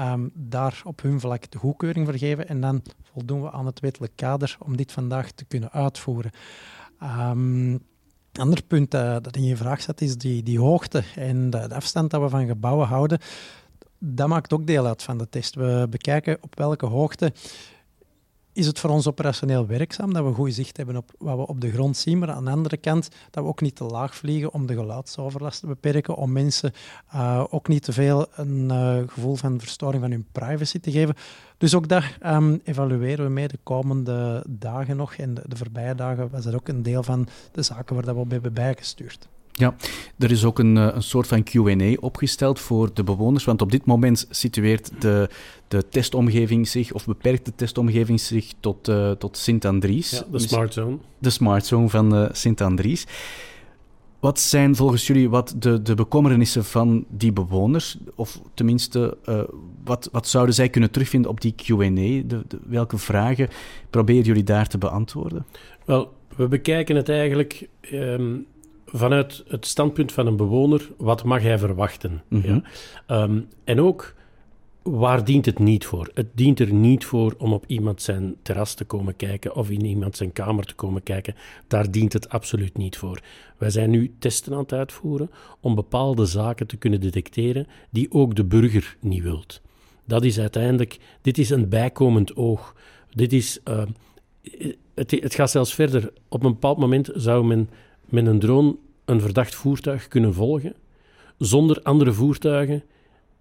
um, 0.00 0.30
daar 0.34 0.80
op 0.84 1.02
hun 1.02 1.20
vlak 1.20 1.50
de 1.50 1.58
goedkeuring 1.58 2.06
vergeven 2.06 2.48
en 2.48 2.60
dan 2.60 2.82
voldoen 3.12 3.42
we 3.42 3.50
aan 3.50 3.66
het 3.66 3.80
wettelijk 3.80 4.12
kader 4.16 4.56
om 4.58 4.76
dit 4.76 4.89
vandaag 4.90 5.30
te 5.30 5.44
kunnen 5.44 5.72
uitvoeren. 5.72 6.30
Um, 7.02 7.80
ander 8.32 8.62
punt 8.62 8.90
dat 8.90 9.36
in 9.36 9.44
je 9.44 9.56
vraag 9.56 9.82
zat, 9.82 10.00
is 10.00 10.16
die, 10.16 10.42
die 10.42 10.58
hoogte 10.58 11.02
en 11.14 11.50
de, 11.50 11.74
afstand 11.74 12.10
dat 12.10 12.20
we 12.20 12.28
van 12.28 12.46
gebouwen 12.46 12.86
houden. 12.86 13.18
Dat 13.98 14.28
maakt 14.28 14.52
ook 14.52 14.66
deel 14.66 14.86
uit 14.86 15.02
van 15.02 15.18
de 15.18 15.28
test. 15.28 15.54
We 15.54 15.86
bekijken 15.90 16.38
op 16.40 16.56
welke 16.58 16.86
hoogte 16.86 17.32
is 18.52 18.66
het 18.66 18.78
voor 18.78 18.90
ons 18.90 19.06
operationeel 19.06 19.66
werkzaam, 19.66 20.12
dat 20.12 20.24
we 20.24 20.32
goed 20.32 20.54
zicht 20.54 20.76
hebben 20.76 20.96
op 20.96 21.10
wat 21.18 21.36
we 21.36 21.46
op 21.46 21.60
de 21.60 21.70
grond 21.70 21.96
zien, 21.96 22.18
maar 22.18 22.30
aan 22.30 22.44
de 22.44 22.50
andere 22.50 22.76
kant 22.76 23.08
dat 23.30 23.44
we 23.44 23.48
ook 23.50 23.60
niet 23.60 23.76
te 23.76 23.84
laag 23.84 24.14
vliegen 24.16 24.52
om 24.52 24.66
de 24.66 24.74
geluidsoverlast 24.74 25.60
te 25.60 25.66
beperken, 25.66 26.14
om 26.16 26.32
mensen 26.32 26.72
uh, 27.14 27.44
ook 27.50 27.68
niet 27.68 27.82
te 27.82 27.92
veel 27.92 28.26
een 28.34 28.68
uh, 28.70 28.98
gevoel 29.06 29.34
van 29.34 29.60
verstoring 29.60 30.02
van 30.02 30.10
hun 30.10 30.26
privacy 30.32 30.80
te 30.80 30.90
geven. 30.90 31.14
Dus 31.58 31.74
ook 31.74 31.88
daar 31.88 32.18
um, 32.26 32.60
evalueren 32.64 33.24
we 33.24 33.30
mee 33.30 33.48
de 33.48 33.58
komende 33.62 34.44
dagen 34.48 34.96
nog. 34.96 35.14
En 35.14 35.34
de, 35.34 35.42
de 35.46 35.56
voorbije 35.56 35.94
dagen 35.94 36.30
was 36.30 36.44
dat 36.44 36.54
ook 36.54 36.68
een 36.68 36.82
deel 36.82 37.02
van 37.02 37.28
de 37.52 37.62
zaken 37.62 37.94
waar 37.94 38.04
dat 38.04 38.14
we 38.14 38.20
op 38.20 38.30
hebben 38.30 38.52
bijgestuurd. 38.52 39.28
Ja, 39.60 39.74
er 40.18 40.30
is 40.30 40.44
ook 40.44 40.58
een, 40.58 40.76
eh, 40.76 40.88
een 40.94 41.02
soort 41.02 41.26
van 41.26 41.42
QA 41.42 41.94
opgesteld 42.00 42.60
voor 42.60 42.90
de 42.94 43.04
bewoners, 43.04 43.44
want 43.44 43.62
op 43.62 43.70
dit 43.70 43.84
moment 43.84 44.26
situeert 44.30 44.90
de, 44.98 45.28
de 45.68 45.88
testomgeving 45.88 46.68
zich, 46.68 46.92
of 46.92 47.06
beperkt 47.06 47.44
de 47.44 47.52
testomgeving 47.54 48.20
zich 48.20 48.52
tot, 48.60 48.88
uh, 48.88 49.10
tot 49.10 49.36
Sint-Andries. 49.36 50.10
Ja, 50.10 50.24
de 50.30 50.38
smart 50.38 50.72
zone. 50.72 50.98
De 51.18 51.30
smart 51.30 51.66
zone 51.66 51.88
van 51.88 52.14
uh, 52.14 52.28
Sint-Andries. 52.32 53.06
Wat 54.20 54.40
zijn 54.40 54.76
volgens 54.76 55.06
jullie 55.06 55.30
wat 55.30 55.54
de, 55.58 55.82
de 55.82 55.94
bekommernissen 55.94 56.64
van 56.64 57.04
die 57.08 57.32
bewoners? 57.32 57.98
Of 58.14 58.40
tenminste, 58.54 59.16
uh, 59.28 59.40
wat, 59.84 60.08
wat 60.12 60.28
zouden 60.28 60.54
zij 60.54 60.68
kunnen 60.68 60.90
terugvinden 60.90 61.30
op 61.30 61.40
die 61.40 61.54
QA? 61.56 62.36
Welke 62.66 62.98
vragen 62.98 63.48
proberen 63.90 64.24
jullie 64.24 64.44
daar 64.44 64.66
te 64.66 64.78
beantwoorden? 64.78 65.46
Wel, 65.84 66.12
we 66.36 66.48
bekijken 66.48 66.96
het 66.96 67.08
eigenlijk 67.08 67.68
um, 67.92 68.46
vanuit 68.92 69.44
het 69.48 69.66
standpunt 69.66 70.12
van 70.12 70.26
een 70.26 70.36
bewoner. 70.36 70.88
Wat 70.96 71.24
mag 71.24 71.42
hij 71.42 71.58
verwachten? 71.58 72.22
Mm 72.28 72.40
-hmm. 72.40 72.62
ja? 73.06 73.22
um, 73.22 73.48
en 73.64 73.80
ook 73.80 74.14
waar 74.82 75.24
dient 75.24 75.46
het 75.46 75.58
niet 75.58 75.84
voor? 75.84 76.10
Het 76.14 76.26
dient 76.34 76.60
er 76.60 76.72
niet 76.72 77.04
voor 77.04 77.34
om 77.38 77.52
op 77.52 77.64
iemand 77.66 78.02
zijn 78.02 78.36
terras 78.42 78.74
te 78.74 78.84
komen 78.84 79.16
kijken 79.16 79.54
of 79.54 79.70
in 79.70 79.84
iemand 79.84 80.16
zijn 80.16 80.32
kamer 80.32 80.64
te 80.64 80.74
komen 80.74 81.02
kijken. 81.02 81.34
Daar 81.66 81.90
dient 81.90 82.12
het 82.12 82.28
absoluut 82.28 82.76
niet 82.76 82.96
voor. 82.96 83.20
Wij 83.58 83.70
zijn 83.70 83.90
nu 83.90 84.14
testen 84.18 84.52
aan 84.52 84.58
het 84.58 84.72
uitvoeren 84.72 85.30
om 85.60 85.74
bepaalde 85.74 86.26
zaken 86.26 86.66
te 86.66 86.76
kunnen 86.76 87.00
detecteren 87.00 87.66
die 87.90 88.12
ook 88.12 88.34
de 88.34 88.44
burger 88.44 88.96
niet 89.00 89.22
wilt. 89.22 89.60
Dat 90.04 90.24
is 90.24 90.38
uiteindelijk, 90.38 90.98
dit 91.22 91.38
is 91.38 91.50
een 91.50 91.68
bijkomend 91.68 92.36
oog. 92.36 92.74
Dit 93.10 93.32
is, 93.32 93.60
uh, 93.68 93.82
het, 94.94 95.10
het 95.10 95.34
gaat 95.34 95.50
zelfs 95.50 95.74
verder. 95.74 96.12
Op 96.28 96.44
een 96.44 96.52
bepaald 96.52 96.78
moment 96.78 97.10
zou 97.14 97.44
men 97.44 97.70
met 98.10 98.26
een 98.26 98.38
drone 98.38 98.76
een 99.04 99.20
verdacht 99.20 99.54
voertuig 99.54 100.08
kunnen 100.08 100.34
volgen 100.34 100.74
zonder 101.38 101.82
andere 101.82 102.12
voertuigen 102.12 102.82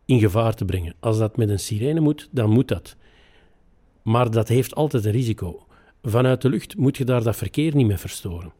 in 0.06 0.20
gevaar 0.20 0.54
te 0.54 0.66
brengen. 0.66 0.96
Als 1.00 1.18
dat 1.18 1.38
met 1.38 1.50
een 1.50 1.60
sirene 1.60 2.00
moet, 2.00 2.28
dan 2.32 2.50
moet 2.50 2.68
dat. 2.68 2.96
Maar 4.02 4.32
dat 4.32 4.48
heeft 4.48 4.76
altijd 4.76 5.06
een 5.06 5.12
risico. 5.12 5.66
Vanuit 6.04 6.42
de 6.42 6.50
lucht 6.50 6.78
moet 6.78 6.98
je 6.98 7.04
daar 7.04 7.24
dat 7.24 7.36
verkeer 7.36 7.76
niet 7.76 7.88
mee 7.88 7.98
verstoren. 7.98 8.52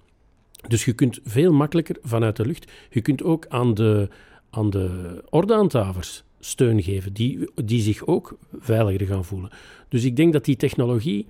Dus 0.68 0.86
je 0.86 0.94
kunt 0.94 1.20
veel 1.24 1.54
makkelijker 1.54 1.98
vanuit 2.02 2.36
de 2.36 2.46
lucht. 2.46 2.72
Je 2.90 3.02
kunt 3.02 3.24
ook 3.24 3.48
aan 3.48 3.74
de, 3.74 4.10
aan 4.50 4.70
de 4.70 5.22
steun 6.40 6.84
geven, 6.84 7.14
die, 7.14 7.52
die 7.56 7.82
zich 7.82 8.06
ook 8.06 8.38
veiliger 8.60 9.08
gaan 9.08 9.26
voelen. 9.26 9.50
Dus 9.90 10.04
ik 10.04 10.16
denk 10.16 10.34
dat 10.34 10.46
die 10.46 10.56
technologie 10.56 11.28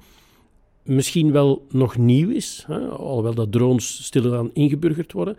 misschien 0.89 1.31
wel 1.31 1.65
nog 1.69 1.97
nieuw 1.97 2.29
is, 2.29 2.63
hè, 2.67 2.79
alhoewel 2.79 3.33
dat 3.33 3.51
drones 3.51 4.03
stilaan 4.03 4.49
ingeburgerd 4.53 5.11
worden 5.11 5.37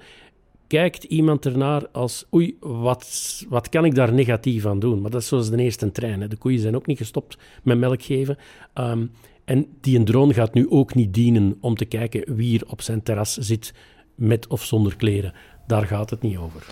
kijkt 0.71 1.05
iemand 1.05 1.47
ernaar 1.47 1.89
als, 1.89 2.25
oei, 2.35 2.57
wat, 2.61 3.45
wat 3.49 3.69
kan 3.69 3.85
ik 3.85 3.95
daar 3.95 4.13
negatief 4.13 4.67
aan 4.67 4.79
doen? 4.79 5.01
Maar 5.01 5.11
dat 5.11 5.21
is 5.21 5.29
zoals 5.29 5.51
de 5.51 5.63
eerste 5.63 5.93
trein. 5.93 6.21
Hè. 6.21 6.29
De 6.29 6.37
koeien 6.37 6.61
zijn 6.61 6.77
ook 6.77 6.87
niet 6.87 6.99
gestopt 6.99 7.39
met 7.63 7.79
melk 7.79 8.03
geven. 8.03 8.39
Um, 8.75 9.11
en 9.45 9.67
die 9.81 9.99
een 9.99 10.05
drone 10.05 10.35
gaat 10.35 10.55
nu 10.55 10.71
ook 10.71 10.95
niet 10.95 11.15
dienen 11.15 11.57
om 11.61 11.77
te 11.77 11.85
kijken 11.85 12.35
wie 12.35 12.61
er 12.61 12.71
op 12.71 12.83
zijn 12.83 13.03
terras 13.03 13.37
zit 13.37 13.75
met 14.15 14.47
of 14.47 14.65
zonder 14.65 14.97
kleren. 14.97 15.33
Daar 15.67 15.87
gaat 15.87 16.11
het 16.11 16.23
niet 16.23 16.37
over. 16.37 16.67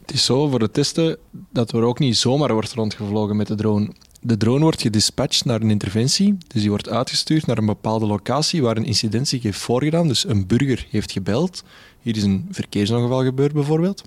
Het 0.00 0.12
is 0.12 0.24
zo 0.24 0.48
voor 0.48 0.58
de 0.58 0.70
testen 0.70 1.16
dat 1.52 1.72
er 1.72 1.82
ook 1.82 1.98
niet 1.98 2.16
zomaar 2.16 2.52
wordt 2.52 2.72
rondgevlogen 2.72 3.36
met 3.36 3.46
de 3.46 3.54
drone. 3.54 3.90
De 4.24 4.36
drone 4.36 4.62
wordt 4.62 4.82
gedispatcht 4.82 5.44
naar 5.44 5.60
een 5.60 5.70
interventie, 5.70 6.36
dus 6.46 6.60
die 6.60 6.70
wordt 6.70 6.88
uitgestuurd 6.88 7.46
naar 7.46 7.58
een 7.58 7.66
bepaalde 7.66 8.06
locatie 8.06 8.62
waar 8.62 8.76
een 8.76 8.84
incident 8.84 9.28
zich 9.28 9.42
heeft 9.42 9.58
voorgedaan. 9.58 10.08
Dus 10.08 10.28
een 10.28 10.46
burger 10.46 10.86
heeft 10.90 11.12
gebeld. 11.12 11.64
Hier 12.00 12.16
is 12.16 12.22
een 12.22 12.48
verkeersongeval 12.50 13.24
gebeurd 13.24 13.52
bijvoorbeeld. 13.52 14.02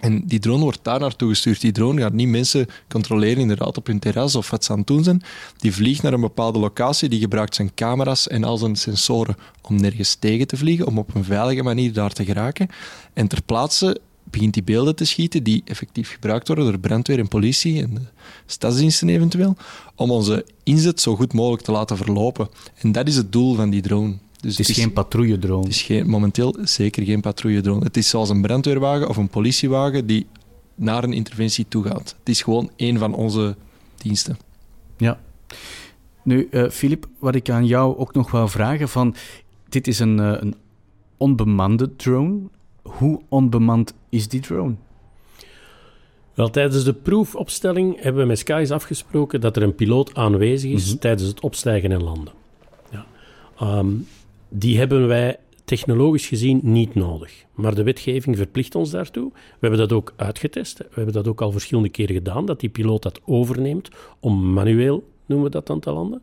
En 0.00 0.26
die 0.26 0.38
drone 0.38 0.62
wordt 0.62 0.78
daar 0.82 1.00
naartoe 1.00 1.28
gestuurd. 1.28 1.60
Die 1.60 1.72
drone 1.72 2.00
gaat 2.00 2.12
niet 2.12 2.28
mensen 2.28 2.66
controleren 2.88 3.42
inderdaad 3.42 3.76
op 3.76 3.86
hun 3.86 3.98
terras 3.98 4.34
of 4.34 4.50
wat 4.50 4.64
ze 4.64 4.72
aan 4.72 4.78
het 4.78 4.86
doen 4.86 5.04
zijn. 5.04 5.22
Die 5.56 5.74
vliegt 5.74 6.02
naar 6.02 6.12
een 6.12 6.20
bepaalde 6.20 6.58
locatie, 6.58 7.08
die 7.08 7.20
gebruikt 7.20 7.54
zijn 7.54 7.74
camera's 7.74 8.28
en 8.28 8.44
al 8.44 8.56
zijn 8.56 8.76
sensoren 8.76 9.36
om 9.60 9.80
nergens 9.80 10.14
tegen 10.14 10.46
te 10.46 10.56
vliegen, 10.56 10.86
om 10.86 10.98
op 10.98 11.14
een 11.14 11.24
veilige 11.24 11.62
manier 11.62 11.92
daar 11.92 12.12
te 12.12 12.24
geraken. 12.24 12.68
En 13.12 13.28
ter 13.28 13.42
plaatse 13.42 14.00
begint 14.32 14.54
die 14.54 14.62
beelden 14.62 14.96
te 14.96 15.04
schieten 15.04 15.42
die 15.42 15.62
effectief 15.64 16.10
gebruikt 16.10 16.46
worden 16.46 16.64
door 16.64 16.78
brandweer 16.78 17.18
en 17.18 17.28
politie 17.28 17.82
en 17.82 17.94
de 17.94 18.00
stadsdiensten 18.46 19.08
eventueel, 19.08 19.56
om 19.94 20.10
onze 20.10 20.46
inzet 20.62 21.00
zo 21.00 21.16
goed 21.16 21.32
mogelijk 21.32 21.62
te 21.62 21.72
laten 21.72 21.96
verlopen. 21.96 22.48
En 22.76 22.92
dat 22.92 23.08
is 23.08 23.16
het 23.16 23.32
doel 23.32 23.54
van 23.54 23.70
die 23.70 23.82
drone. 23.82 24.14
Dus 24.40 24.58
het 24.58 24.68
is, 24.68 24.76
geen 24.76 24.92
patrouilledrone. 24.92 25.62
Het 25.62 25.72
is 25.72 25.82
geen, 25.82 26.08
momenteel 26.08 26.56
zeker 26.62 27.04
geen 27.04 27.20
patrouilledrone. 27.20 27.84
Het 27.84 27.96
is 27.96 28.08
zoals 28.08 28.28
een 28.28 28.42
brandweerwagen 28.42 29.08
of 29.08 29.16
een 29.16 29.28
politiewagen 29.28 30.06
die 30.06 30.26
naar 30.74 31.04
een 31.04 31.12
interventie 31.12 31.66
toe 31.68 31.84
gaat. 31.84 32.14
Het 32.18 32.28
is 32.28 32.42
gewoon 32.42 32.70
één 32.76 32.98
van 32.98 33.14
onze 33.14 33.56
diensten. 33.96 34.38
Ja. 34.96 35.20
Nu, 36.22 36.48
Filip, 36.70 37.06
uh, 37.06 37.12
wat 37.18 37.34
ik 37.34 37.50
aan 37.50 37.66
jou 37.66 37.96
ook 37.96 38.14
nog 38.14 38.30
wou 38.30 38.48
vragen, 38.48 38.88
van, 38.88 39.14
dit 39.68 39.86
is 39.86 39.98
een, 39.98 40.18
uh, 40.18 40.32
een 40.40 40.54
onbemande 41.16 41.96
drone. 41.96 42.40
Hoe 42.82 43.20
onbemand 43.28 43.94
is 44.12 44.28
die 44.28 44.40
drone? 44.40 44.74
Wel, 46.34 46.50
tijdens 46.50 46.84
de 46.84 46.92
proefopstelling 46.92 48.02
hebben 48.02 48.22
we 48.22 48.28
met 48.28 48.38
Skies 48.38 48.70
afgesproken 48.70 49.40
dat 49.40 49.56
er 49.56 49.62
een 49.62 49.74
piloot 49.74 50.14
aanwezig 50.14 50.70
is 50.70 50.84
mm 50.84 50.90
-hmm. 50.90 50.98
tijdens 50.98 51.28
het 51.28 51.40
opstijgen 51.40 51.92
en 51.92 52.02
landen. 52.02 52.32
Ja. 52.90 53.06
Um, 53.78 54.06
die 54.48 54.78
hebben 54.78 55.06
wij 55.06 55.38
technologisch 55.64 56.26
gezien 56.26 56.60
niet 56.62 56.94
nodig. 56.94 57.44
Maar 57.54 57.74
de 57.74 57.82
wetgeving 57.82 58.36
verplicht 58.36 58.74
ons 58.74 58.90
daartoe. 58.90 59.30
We 59.32 59.58
hebben 59.60 59.78
dat 59.78 59.92
ook 59.92 60.12
uitgetest. 60.16 60.78
We 60.78 60.86
hebben 60.94 61.14
dat 61.14 61.28
ook 61.28 61.40
al 61.40 61.52
verschillende 61.52 61.88
keren 61.88 62.14
gedaan, 62.14 62.46
dat 62.46 62.60
die 62.60 62.68
piloot 62.68 63.02
dat 63.02 63.20
overneemt 63.24 63.88
om 64.20 64.52
manueel, 64.52 65.08
noemen 65.26 65.46
we 65.46 65.52
dat 65.52 65.66
dan 65.66 65.80
te 65.80 65.90
landen. 65.90 66.22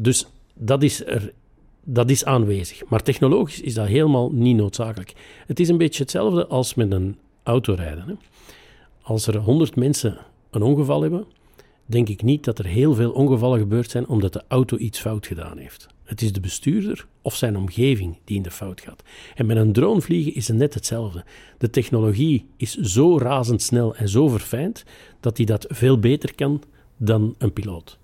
Dus 0.00 0.26
dat 0.54 0.82
is 0.82 1.06
er 1.06 1.32
dat 1.88 2.10
is 2.10 2.24
aanwezig. 2.24 2.82
Maar 2.88 3.02
technologisch 3.02 3.60
is 3.60 3.74
dat 3.74 3.86
helemaal 3.86 4.32
niet 4.32 4.56
noodzakelijk. 4.56 5.12
Het 5.46 5.60
is 5.60 5.68
een 5.68 5.78
beetje 5.78 6.02
hetzelfde 6.02 6.46
als 6.46 6.74
met 6.74 6.92
een 6.92 7.16
autorijden. 7.42 8.04
Hè. 8.06 8.14
Als 9.02 9.26
er 9.26 9.36
100 9.36 9.76
mensen 9.76 10.18
een 10.50 10.62
ongeval 10.62 11.02
hebben, 11.02 11.26
denk 11.84 12.08
ik 12.08 12.22
niet 12.22 12.44
dat 12.44 12.58
er 12.58 12.66
heel 12.66 12.94
veel 12.94 13.10
ongevallen 13.10 13.58
gebeurd 13.58 13.90
zijn 13.90 14.08
omdat 14.08 14.32
de 14.32 14.44
auto 14.48 14.76
iets 14.76 15.00
fout 15.00 15.26
gedaan 15.26 15.58
heeft. 15.58 15.86
Het 16.04 16.22
is 16.22 16.32
de 16.32 16.40
bestuurder 16.40 17.06
of 17.22 17.36
zijn 17.36 17.56
omgeving 17.56 18.18
die 18.24 18.36
in 18.36 18.42
de 18.42 18.50
fout 18.50 18.80
gaat. 18.80 19.02
En 19.34 19.46
met 19.46 19.56
een 19.56 19.72
drone 19.72 20.00
vliegen 20.00 20.34
is 20.34 20.48
het 20.48 20.56
net 20.56 20.74
hetzelfde. 20.74 21.24
De 21.58 21.70
technologie 21.70 22.46
is 22.56 22.74
zo 22.74 23.18
razendsnel 23.18 23.94
en 23.94 24.08
zo 24.08 24.28
verfijnd 24.28 24.84
dat 25.20 25.36
hij 25.36 25.46
dat 25.46 25.66
veel 25.68 25.98
beter 25.98 26.34
kan 26.34 26.62
dan 26.96 27.34
een 27.38 27.52
piloot. 27.52 27.98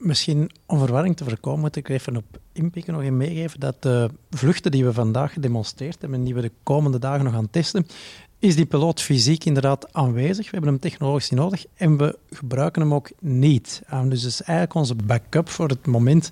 Misschien 0.00 0.50
om 0.66 0.78
verwarring 0.78 1.16
te 1.16 1.24
voorkomen, 1.24 1.60
moet 1.60 1.76
ik 1.76 1.88
er 1.88 1.94
even 1.94 2.16
op 2.16 2.24
inpikken, 2.52 2.92
nog 2.92 3.02
in 3.02 3.16
meegeven 3.16 3.60
dat 3.60 3.82
de 3.82 4.10
vluchten 4.30 4.70
die 4.70 4.84
we 4.84 4.92
vandaag 4.92 5.32
gedemonstreerd 5.32 6.00
hebben 6.00 6.18
en 6.18 6.24
die 6.24 6.34
we 6.34 6.40
de 6.40 6.52
komende 6.62 6.98
dagen 6.98 7.24
nog 7.24 7.32
gaan 7.32 7.50
testen, 7.50 7.86
is 8.38 8.56
die 8.56 8.66
piloot 8.66 9.02
fysiek 9.02 9.44
inderdaad 9.44 9.92
aanwezig. 9.92 10.44
We 10.44 10.50
hebben 10.50 10.70
hem 10.70 10.80
technologisch 10.80 11.30
niet 11.30 11.40
nodig 11.40 11.64
en 11.74 11.96
we 11.96 12.18
gebruiken 12.30 12.82
hem 12.82 12.94
ook 12.94 13.10
niet. 13.18 13.82
Dus 14.04 14.24
is 14.24 14.42
eigenlijk 14.42 14.74
onze 14.74 14.94
backup 14.94 15.48
voor 15.48 15.68
het 15.68 15.86
moment 15.86 16.30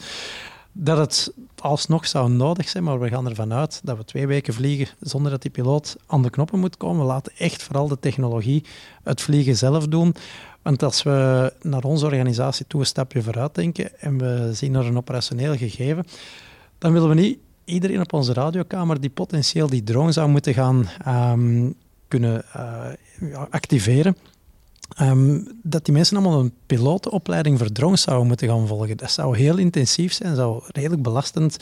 dat 0.73 0.99
het 0.99 1.33
alsnog 1.59 2.07
zou 2.07 2.31
nodig 2.31 2.69
zijn, 2.69 2.85
maar 2.85 3.01
we 3.01 3.09
gaan 3.09 3.29
ervan 3.29 3.53
uit 3.53 3.81
dat 3.85 3.97
we 3.97 4.05
twee 4.05 4.27
weken 4.27 4.55
vliegen 4.55 4.95
zonder 5.01 5.31
dat 5.31 5.43
die 5.43 5.51
piloot 5.51 5.97
aan 6.07 6.23
de 6.23 6.31
knoppen 6.31 6.59
moet 6.59 6.77
komen. 6.77 7.01
We 7.01 7.07
laten 7.07 7.33
echt 7.39 7.63
vooral 7.63 7.89
de 7.89 7.99
technologie 7.99 8.65
het 9.03 9.21
vliegen 9.21 9.57
zelf 9.57 9.87
doen. 9.87 10.15
Want 10.63 10.83
als 10.83 11.03
we 11.03 11.53
naar 11.63 11.83
onze 11.85 12.05
organisatie 12.05 12.67
toe 12.67 12.81
een 12.81 12.87
stapje 12.87 13.23
vooruit 13.23 13.55
denken 13.55 14.01
en 14.01 14.19
we 14.19 14.51
zien 14.53 14.73
naar 14.73 14.85
een 14.85 14.97
operationeel 14.97 15.57
gegeven, 15.57 16.05
dan 16.79 16.93
willen 16.93 17.09
we 17.09 17.15
niet 17.15 17.39
iedereen 17.65 18.01
op 18.01 18.13
onze 18.13 18.33
radiokamer 18.33 19.01
die 19.01 19.11
potentieel 19.11 19.69
die 19.69 19.83
drone 19.83 20.13
zou 20.13 20.29
moeten 20.29 20.55
gaan 20.55 20.89
um, 21.09 21.75
kunnen 22.09 22.45
uh, 22.57 23.43
activeren. 23.51 24.17
Um, 25.01 25.47
dat 25.63 25.85
die 25.85 25.95
mensen 25.95 26.17
allemaal 26.17 26.41
een 26.41 26.53
pilotenopleiding 26.67 27.59
voor 27.59 27.73
drones 27.73 28.03
zouden 28.03 28.27
moeten 28.27 28.49
gaan 28.49 28.67
volgen. 28.67 28.97
Dat 28.97 29.11
zou 29.11 29.37
heel 29.37 29.57
intensief 29.57 30.13
zijn, 30.13 30.35
zou 30.35 30.63
redelijk 30.67 31.03
belastend 31.03 31.57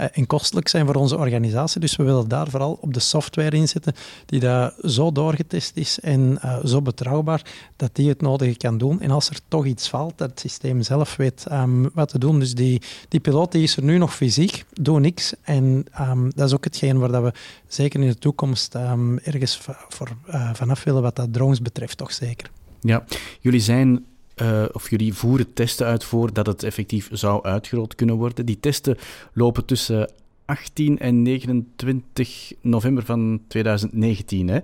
uh, 0.00 0.06
en 0.12 0.26
kostelijk 0.26 0.68
zijn 0.68 0.86
voor 0.86 0.94
onze 0.94 1.16
organisatie. 1.16 1.80
Dus 1.80 1.96
we 1.96 2.02
willen 2.02 2.28
daar 2.28 2.48
vooral 2.50 2.78
op 2.80 2.94
de 2.94 3.00
software 3.00 3.56
inzetten, 3.56 3.94
die 4.26 4.40
daar 4.40 4.74
zo 4.84 5.12
doorgetest 5.12 5.76
is 5.76 6.00
en 6.00 6.38
uh, 6.44 6.64
zo 6.64 6.82
betrouwbaar, 6.82 7.42
dat 7.76 7.90
die 7.92 8.08
het 8.08 8.20
nodige 8.20 8.56
kan 8.56 8.78
doen. 8.78 9.00
En 9.00 9.10
als 9.10 9.28
er 9.28 9.38
toch 9.48 9.64
iets 9.64 9.88
valt, 9.88 10.18
dat 10.18 10.30
het 10.30 10.40
systeem 10.40 10.82
zelf 10.82 11.16
weet 11.16 11.46
um, 11.52 11.90
wat 11.94 12.08
te 12.08 12.18
doen. 12.18 12.38
Dus 12.38 12.54
die, 12.54 12.82
die 13.08 13.20
piloot 13.20 13.54
is 13.54 13.76
er 13.76 13.82
nu 13.82 13.98
nog 13.98 14.14
fysiek, 14.14 14.64
doet 14.72 15.00
niks. 15.00 15.34
En 15.42 15.86
um, 16.00 16.30
dat 16.34 16.46
is 16.46 16.54
ook 16.54 16.64
hetgeen 16.64 16.98
waar 16.98 17.12
dat 17.12 17.22
we 17.22 17.32
zeker 17.66 18.00
in 18.00 18.08
de 18.08 18.18
toekomst 18.18 18.74
ergens 19.22 19.60
voor, 19.88 20.08
uh, 20.28 20.50
vanaf 20.54 20.84
willen 20.84 21.02
wat 21.02 21.16
dat 21.16 21.32
drones 21.32 21.62
betreft, 21.62 21.96
toch 21.96 22.12
zeker. 22.12 22.50
Ja, 22.86 23.04
jullie 23.40 23.60
zijn 23.60 24.04
uh, 24.42 24.64
of 24.72 24.90
jullie 24.90 25.14
voeren 25.14 25.52
testen 25.52 25.86
uit 25.86 26.04
voor 26.04 26.32
dat 26.32 26.46
het 26.46 26.62
effectief 26.62 27.08
zou 27.12 27.44
uitgerold 27.44 27.94
kunnen 27.94 28.16
worden. 28.16 28.46
Die 28.46 28.60
testen 28.60 28.96
lopen 29.32 29.64
tussen 29.64 30.10
18 30.44 30.98
en 30.98 31.22
29 31.22 32.52
november 32.60 33.04
van 33.04 33.40
2019. 33.48 34.48
Hè? 34.48 34.60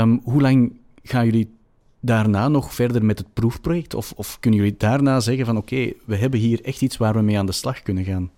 Um, 0.00 0.20
hoe 0.24 0.40
lang 0.40 0.72
gaan 1.02 1.24
jullie 1.24 1.50
daarna 2.00 2.48
nog 2.48 2.74
verder 2.74 3.04
met 3.04 3.18
het 3.18 3.32
proefproject? 3.32 3.94
Of, 3.94 4.12
of 4.16 4.40
kunnen 4.40 4.60
jullie 4.60 4.76
daarna 4.78 5.20
zeggen 5.20 5.46
van 5.46 5.56
oké, 5.56 5.74
okay, 5.74 5.94
we 6.04 6.16
hebben 6.16 6.40
hier 6.40 6.64
echt 6.64 6.82
iets 6.82 6.96
waar 6.96 7.14
we 7.14 7.22
mee 7.22 7.38
aan 7.38 7.46
de 7.46 7.52
slag 7.52 7.82
kunnen 7.82 8.04
gaan? 8.04 8.30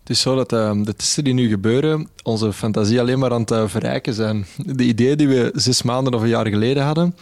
Het 0.00 0.10
is 0.10 0.20
zo 0.20 0.34
dat 0.34 0.52
uh, 0.52 0.84
de 0.84 0.94
testen 0.94 1.24
die 1.24 1.34
nu 1.34 1.48
gebeuren 1.48 2.08
onze 2.22 2.52
fantasie 2.52 3.00
alleen 3.00 3.18
maar 3.18 3.32
aan 3.32 3.40
het 3.40 3.50
uh, 3.50 3.68
verrijken 3.68 4.14
zijn. 4.14 4.46
De 4.66 4.84
ideeën 4.84 5.16
die 5.16 5.28
we 5.28 5.52
zes 5.54 5.82
maanden 5.82 6.14
of 6.14 6.22
een 6.22 6.28
jaar 6.28 6.46
geleden 6.46 6.82
hadden, 6.82 7.14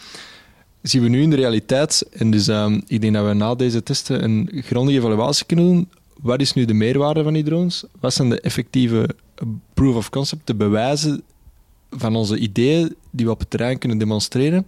zien 0.83 1.03
we 1.03 1.09
nu 1.09 1.23
in 1.23 1.31
de 1.31 1.37
realiteit. 1.37 2.09
En 2.13 2.31
dus 2.31 2.47
um, 2.47 2.83
ik 2.87 3.01
denk 3.01 3.15
dat 3.15 3.27
we 3.27 3.33
na 3.33 3.55
deze 3.55 3.83
testen 3.83 4.25
een 4.25 4.51
grondige 4.65 4.99
evaluatie 4.99 5.47
kunnen 5.47 5.65
doen. 5.65 5.89
Wat 6.21 6.41
is 6.41 6.53
nu 6.53 6.65
de 6.65 6.75
meerwaarde 6.75 7.23
van 7.23 7.33
die 7.33 7.45
drones? 7.45 7.85
Wat 8.01 8.15
zijn 8.15 8.29
de 8.29 8.41
effectieve 8.41 9.09
proof 9.75 9.97
of 9.97 10.11
concept, 10.11 10.47
de 10.47 10.55
bewijzen 10.55 11.23
van 11.91 12.17
onze 12.17 12.39
ideeën 12.39 12.95
die 13.11 13.27
we 13.27 13.33
op 13.33 13.39
het 13.39 13.51
terrein 13.51 13.79
kunnen 13.79 13.99
demonstreren? 13.99 14.67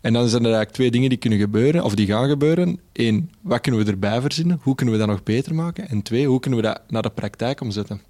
En 0.00 0.12
dan 0.12 0.28
zijn 0.28 0.42
er 0.42 0.48
eigenlijk 0.48 0.76
twee 0.76 0.90
dingen 0.90 1.08
die 1.08 1.18
kunnen 1.18 1.38
gebeuren, 1.38 1.84
of 1.84 1.94
die 1.94 2.06
gaan 2.06 2.28
gebeuren. 2.28 2.80
Eén, 2.92 3.30
wat 3.40 3.60
kunnen 3.60 3.84
we 3.84 3.90
erbij 3.90 4.20
verzinnen? 4.20 4.60
Hoe 4.62 4.74
kunnen 4.74 4.94
we 4.94 5.00
dat 5.00 5.10
nog 5.10 5.22
beter 5.22 5.54
maken? 5.54 5.88
En 5.88 6.02
twee, 6.02 6.26
hoe 6.26 6.40
kunnen 6.40 6.60
we 6.60 6.66
dat 6.66 6.80
naar 6.88 7.02
de 7.02 7.10
praktijk 7.10 7.60
omzetten? 7.60 8.00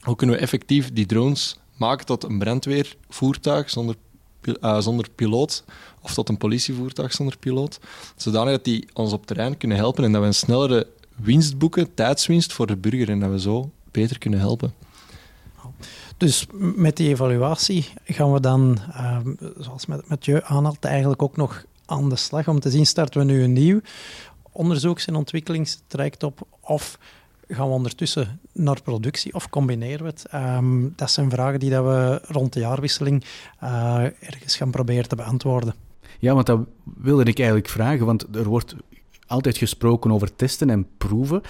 Hoe 0.00 0.16
kunnen 0.16 0.36
we 0.36 0.42
effectief 0.42 0.92
die 0.92 1.06
drones 1.06 1.56
maken 1.76 2.06
tot 2.06 2.24
een 2.24 2.38
brandweervoertuig 2.38 3.70
zonder, 3.70 3.94
uh, 4.42 4.80
zonder 4.80 5.10
piloot 5.14 5.64
of 6.02 6.14
tot 6.14 6.28
een 6.28 6.36
politievoertuig 6.36 7.12
zonder 7.12 7.38
piloot, 7.38 7.80
zodanig 8.16 8.52
dat 8.52 8.64
die 8.64 8.88
ons 8.92 9.12
op 9.12 9.26
terrein 9.26 9.56
kunnen 9.56 9.76
helpen 9.76 10.04
en 10.04 10.12
dat 10.12 10.20
we 10.20 10.26
een 10.26 10.34
snellere 10.34 10.86
winst 11.16 11.58
boeken, 11.58 11.94
tijdswinst 11.94 12.52
voor 12.52 12.66
de 12.66 12.76
burger 12.76 13.10
en 13.10 13.20
dat 13.20 13.30
we 13.30 13.40
zo 13.40 13.70
beter 13.90 14.18
kunnen 14.18 14.38
helpen. 14.38 14.74
Dus 16.16 16.46
met 16.58 16.96
die 16.96 17.08
evaluatie 17.08 17.88
gaan 18.04 18.32
we 18.32 18.40
dan, 18.40 18.78
uh, 18.88 19.18
zoals 19.58 19.86
met, 19.86 20.08
met 20.08 20.24
je 20.24 20.44
aanhaalt, 20.44 20.84
eigenlijk 20.84 21.22
ook 21.22 21.36
nog 21.36 21.64
aan 21.86 22.08
de 22.08 22.16
slag 22.16 22.48
om 22.48 22.60
te 22.60 22.70
zien, 22.70 22.86
starten 22.86 23.20
we 23.20 23.32
nu 23.32 23.42
een 23.42 23.52
nieuw 23.52 23.80
onderzoeks- 24.52 25.06
en 25.06 25.14
ontwikkelingstraject 25.14 26.22
op 26.22 26.46
of 26.60 26.98
gaan 27.50 27.68
we 27.68 27.74
ondertussen 27.74 28.40
naar 28.52 28.82
productie 28.82 29.34
of 29.34 29.48
combineren 29.48 30.04
we 30.04 30.10
het? 30.10 30.26
Um, 30.34 30.92
dat 30.96 31.10
zijn 31.10 31.30
vragen 31.30 31.60
die 31.60 31.70
dat 31.70 31.84
we 31.84 32.20
rond 32.26 32.52
de 32.52 32.60
jaarwisseling 32.60 33.24
uh, 33.62 34.04
ergens 34.04 34.56
gaan 34.56 34.70
proberen 34.70 35.08
te 35.08 35.16
beantwoorden. 35.16 35.74
Ja, 36.18 36.34
want 36.34 36.46
dat 36.46 36.60
wilde 36.84 37.22
ik 37.22 37.38
eigenlijk 37.38 37.68
vragen, 37.68 38.06
want 38.06 38.36
er 38.36 38.48
wordt 38.48 38.74
altijd 39.26 39.56
gesproken 39.56 40.12
over 40.12 40.36
testen 40.36 40.70
en 40.70 40.86
proeven. 40.98 41.42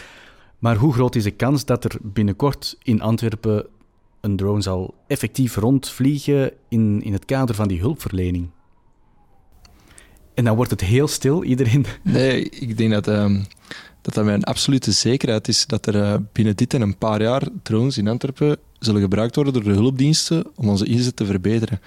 Maar 0.59 0.77
hoe 0.77 0.93
groot 0.93 1.15
is 1.15 1.23
de 1.23 1.31
kans 1.31 1.65
dat 1.65 1.85
er 1.85 1.99
binnenkort 2.03 2.77
in 2.83 3.01
Antwerpen 3.01 3.67
een 4.21 4.37
drone 4.37 4.63
zal 4.63 4.95
effectief 5.07 5.57
rondvliegen 5.57 6.53
in, 6.69 7.03
in 7.03 7.13
het 7.13 7.25
kader 7.25 7.55
van 7.55 7.69
die 7.69 7.81
hulpverlening? 7.81 8.51
En 10.35 10.45
dan 10.45 10.57
wordt 10.57 10.71
het 10.71 10.81
heel 10.81 11.09
stil, 11.09 11.45
iedereen. 11.45 11.87
Nee, 12.03 12.49
ik 12.49 12.77
denk 12.77 12.91
dat, 12.91 13.07
um, 13.07 13.47
dat 14.03 14.15
dat 14.15 14.25
mijn 14.25 14.45
absolute 14.45 14.93
zekerheid 14.93 15.49
is 15.49 15.67
dat 15.67 15.87
er 15.87 15.95
uh, 15.95 16.15
binnen 16.33 16.57
dit 16.57 16.75
en 16.75 16.81
een 16.81 16.99
paar 16.99 17.23
jaar 17.23 17.49
drones 17.63 17.99
in 17.99 18.09
Antwerpen 18.09 18.57
zullen 18.79 19.01
gebruikt 19.01 19.35
worden 19.35 19.53
door 19.53 19.63
de 19.63 19.79
hulpdiensten 19.79 20.47
om 20.55 20.69
onze 20.69 20.87
inzet 20.87 21.17
te 21.17 21.25
verbeteren. 21.25 21.81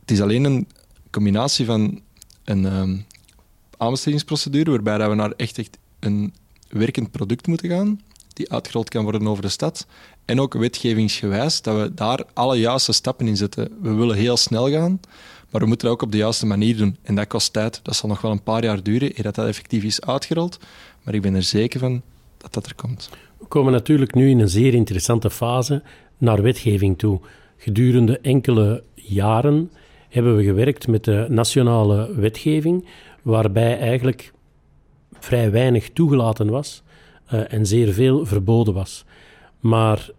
Het 0.00 0.10
is 0.10 0.20
alleen 0.20 0.44
een 0.44 0.68
combinatie 1.10 1.64
van 1.64 2.00
een 2.44 2.64
um, 2.64 3.06
aanbestedingsprocedure, 3.76 4.70
waarbij 4.70 4.98
dat 4.98 5.08
we 5.08 5.14
naar 5.14 5.32
echt, 5.36 5.58
echt 5.58 5.78
een 6.00 6.34
werkend 6.68 7.10
product 7.10 7.46
moeten 7.46 7.68
gaan, 7.68 8.00
die 8.32 8.52
uitgerold 8.52 8.88
kan 8.88 9.02
worden 9.02 9.28
over 9.28 9.42
de 9.42 9.48
stad, 9.48 9.86
en 10.24 10.40
ook 10.40 10.54
wetgevingsgewijs, 10.54 11.62
dat 11.62 11.80
we 11.80 11.94
daar 11.94 12.24
alle 12.32 12.56
juiste 12.56 12.92
stappen 12.92 13.26
in 13.28 13.36
zetten. 13.36 13.68
We 13.80 13.92
willen 13.92 14.16
heel 14.16 14.36
snel 14.36 14.70
gaan, 14.70 15.00
maar 15.50 15.60
we 15.60 15.66
moeten 15.66 15.86
dat 15.86 15.96
ook 15.96 16.02
op 16.02 16.12
de 16.12 16.18
juiste 16.18 16.46
manier 16.46 16.76
doen. 16.76 16.96
En 17.02 17.14
dat 17.14 17.26
kost 17.26 17.52
tijd. 17.52 17.80
Dat 17.82 17.96
zal 17.96 18.08
nog 18.08 18.20
wel 18.20 18.30
een 18.30 18.42
paar 18.42 18.64
jaar 18.64 18.82
duren 18.82 19.10
eer 19.16 19.22
dat 19.22 19.34
dat 19.34 19.46
effectief 19.46 19.82
is 19.82 20.00
uitgerold. 20.00 20.58
Maar 21.04 21.14
ik 21.14 21.22
ben 21.22 21.34
er 21.34 21.42
zeker 21.42 21.80
van 21.80 22.02
dat 22.36 22.52
dat 22.52 22.66
er 22.66 22.74
komt. 22.74 23.10
We 23.38 23.46
komen 23.46 23.72
natuurlijk 23.72 24.14
nu 24.14 24.30
in 24.30 24.40
een 24.40 24.48
zeer 24.48 24.74
interessante 24.74 25.30
fase 25.30 25.82
naar 26.18 26.42
wetgeving 26.42 26.98
toe. 26.98 27.20
Gedurende 27.56 28.18
enkele 28.18 28.82
jaren 28.94 29.70
hebben 30.08 30.36
we 30.36 30.44
gewerkt 30.44 30.86
met 30.86 31.04
de 31.04 31.26
nationale 31.28 32.14
wetgeving, 32.14 32.86
waarbij 33.22 33.78
eigenlijk 33.78 34.32
vrij 35.12 35.50
weinig 35.50 35.90
toegelaten 35.90 36.50
was 36.50 36.82
uh, 37.32 37.52
en 37.52 37.66
zeer 37.66 37.92
veel 37.92 38.26
verboden 38.26 38.74
was. 38.74 39.04
Maar 39.60 40.10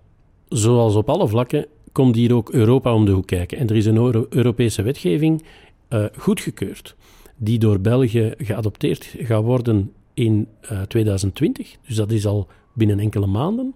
zoals 0.50 0.96
op 0.96 1.10
alle 1.10 1.28
vlakken 1.28 1.66
komt 1.92 2.16
hier 2.16 2.36
ook 2.36 2.50
Europa 2.50 2.94
om 2.94 3.06
de 3.06 3.12
hoek 3.12 3.28
kijken. 3.28 3.58
En 3.58 3.68
er 3.68 3.76
is 3.76 3.86
een 3.86 3.98
Euro 3.98 4.26
Europese 4.30 4.82
wetgeving 4.82 5.44
uh, 5.90 6.06
goedgekeurd, 6.18 6.96
die 7.38 7.60
door 7.60 7.80
België 7.80 8.34
geadopteerd 8.38 9.16
gaat 9.18 9.44
worden 9.44 9.94
in 10.16 10.48
uh, 10.72 10.82
2020. 10.82 11.76
Dus 11.88 11.96
dat 11.96 12.12
is 12.12 12.26
al 12.26 12.48
binnen 12.74 13.00
enkele 13.00 13.26
maanden. 13.26 13.76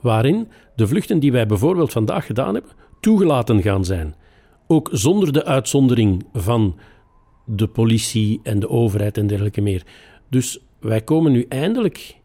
Waarin 0.00 0.48
de 0.76 0.86
vluchten 0.86 1.18
die 1.18 1.32
wij 1.32 1.46
bijvoorbeeld 1.46 1.92
vandaag 1.92 2.26
gedaan 2.26 2.54
hebben, 2.54 2.72
toegelaten 3.00 3.62
gaan 3.62 3.84
zijn 3.84 4.14
ook 4.66 4.88
zonder 4.92 5.32
de 5.32 5.44
uitzondering 5.44 6.26
van 6.32 6.78
de 7.44 7.66
politie 7.66 8.40
en 8.42 8.58
de 8.58 8.68
overheid 8.68 9.18
en 9.18 9.26
dergelijke 9.26 9.60
meer. 9.60 9.82
Dus 10.28 10.58
wij 10.78 11.00
komen 11.00 11.32
nu 11.32 11.46
eindelijk 11.48 12.16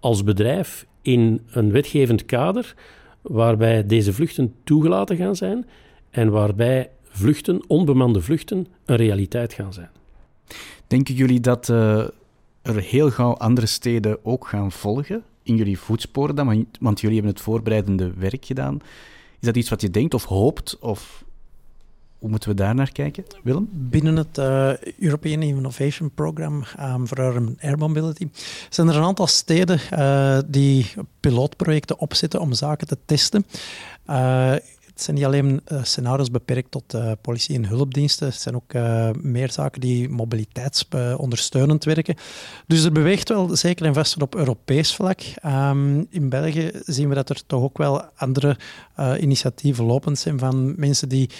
als 0.00 0.24
bedrijf 0.24 0.86
in 1.02 1.40
een 1.50 1.72
wetgevend 1.72 2.26
kader 2.26 2.74
waarbij 3.22 3.86
deze 3.86 4.12
vluchten 4.12 4.54
toegelaten 4.64 5.16
gaan 5.16 5.36
zijn 5.36 5.66
en 6.10 6.30
waarbij 6.30 6.90
vluchten, 7.08 7.64
onbemande 7.66 8.20
vluchten, 8.20 8.66
een 8.84 8.96
realiteit 8.96 9.52
gaan 9.52 9.72
zijn. 9.72 9.90
Denken 10.86 11.14
jullie 11.14 11.40
dat 11.40 11.68
uh, 11.68 12.04
er 12.64 12.80
heel 12.80 13.10
gauw 13.10 13.32
andere 13.32 13.66
steden 13.66 14.24
ook 14.24 14.48
gaan 14.48 14.72
volgen 14.72 15.22
in 15.42 15.56
jullie 15.56 15.78
voetsporen 15.78 16.34
dan? 16.34 16.66
Want 16.80 17.00
jullie 17.00 17.16
hebben 17.16 17.34
het 17.34 17.44
voorbereidende 17.44 18.12
werk 18.16 18.44
gedaan. 18.44 18.80
Is 19.40 19.46
dat 19.46 19.56
iets 19.56 19.68
wat 19.68 19.80
je 19.80 19.90
denkt 19.90 20.14
of 20.14 20.24
hoopt? 20.24 20.78
Of 20.78 21.24
hoe 22.18 22.30
moeten 22.30 22.48
we 22.48 22.54
daar 22.54 22.74
naar 22.74 22.92
kijken, 22.92 23.24
Willem? 23.42 23.68
Binnen 23.72 24.16
het 24.16 24.38
uh, 24.38 24.76
European 24.98 25.42
Innovation 25.42 26.10
Program 26.14 26.64
for 27.06 27.18
Urban 27.18 27.56
Air 27.60 27.78
Mobility 27.78 28.28
zijn 28.68 28.88
er 28.88 28.96
een 28.96 29.02
aantal 29.02 29.26
steden 29.26 29.80
uh, 29.92 30.38
die 30.46 30.92
pilootprojecten 31.20 31.98
opzetten 31.98 32.40
om 32.40 32.52
zaken 32.52 32.86
te 32.86 32.98
testen. 33.04 33.46
Het 34.94 35.02
zijn 35.02 35.16
niet 35.16 35.24
alleen 35.24 35.60
uh, 35.72 35.84
scenario's 35.84 36.30
beperkt 36.30 36.70
tot 36.70 36.94
uh, 36.94 37.12
politie 37.20 37.56
en 37.56 37.66
hulpdiensten. 37.66 38.26
Het 38.26 38.40
zijn 38.40 38.54
ook 38.54 38.72
uh, 38.72 39.10
meer 39.22 39.50
zaken 39.50 39.80
die 39.80 40.08
mobiliteitsondersteunend 40.08 41.84
werken. 41.84 42.14
Dus 42.66 42.84
er 42.84 42.92
beweegt 42.92 43.28
wel 43.28 43.56
zeker 43.56 43.86
en 43.86 43.94
vast 43.94 44.22
op 44.22 44.34
Europees 44.34 44.94
vlak. 44.94 45.20
Um, 45.46 46.06
in 46.10 46.28
België 46.28 46.70
zien 46.84 47.08
we 47.08 47.14
dat 47.14 47.28
er 47.28 47.46
toch 47.46 47.62
ook 47.62 47.78
wel 47.78 48.02
andere 48.16 48.56
initiatieven 49.20 49.84
lopend 49.84 50.18
zijn 50.18 50.38
van 50.38 50.74
mensen 50.76 51.08
die 51.08 51.30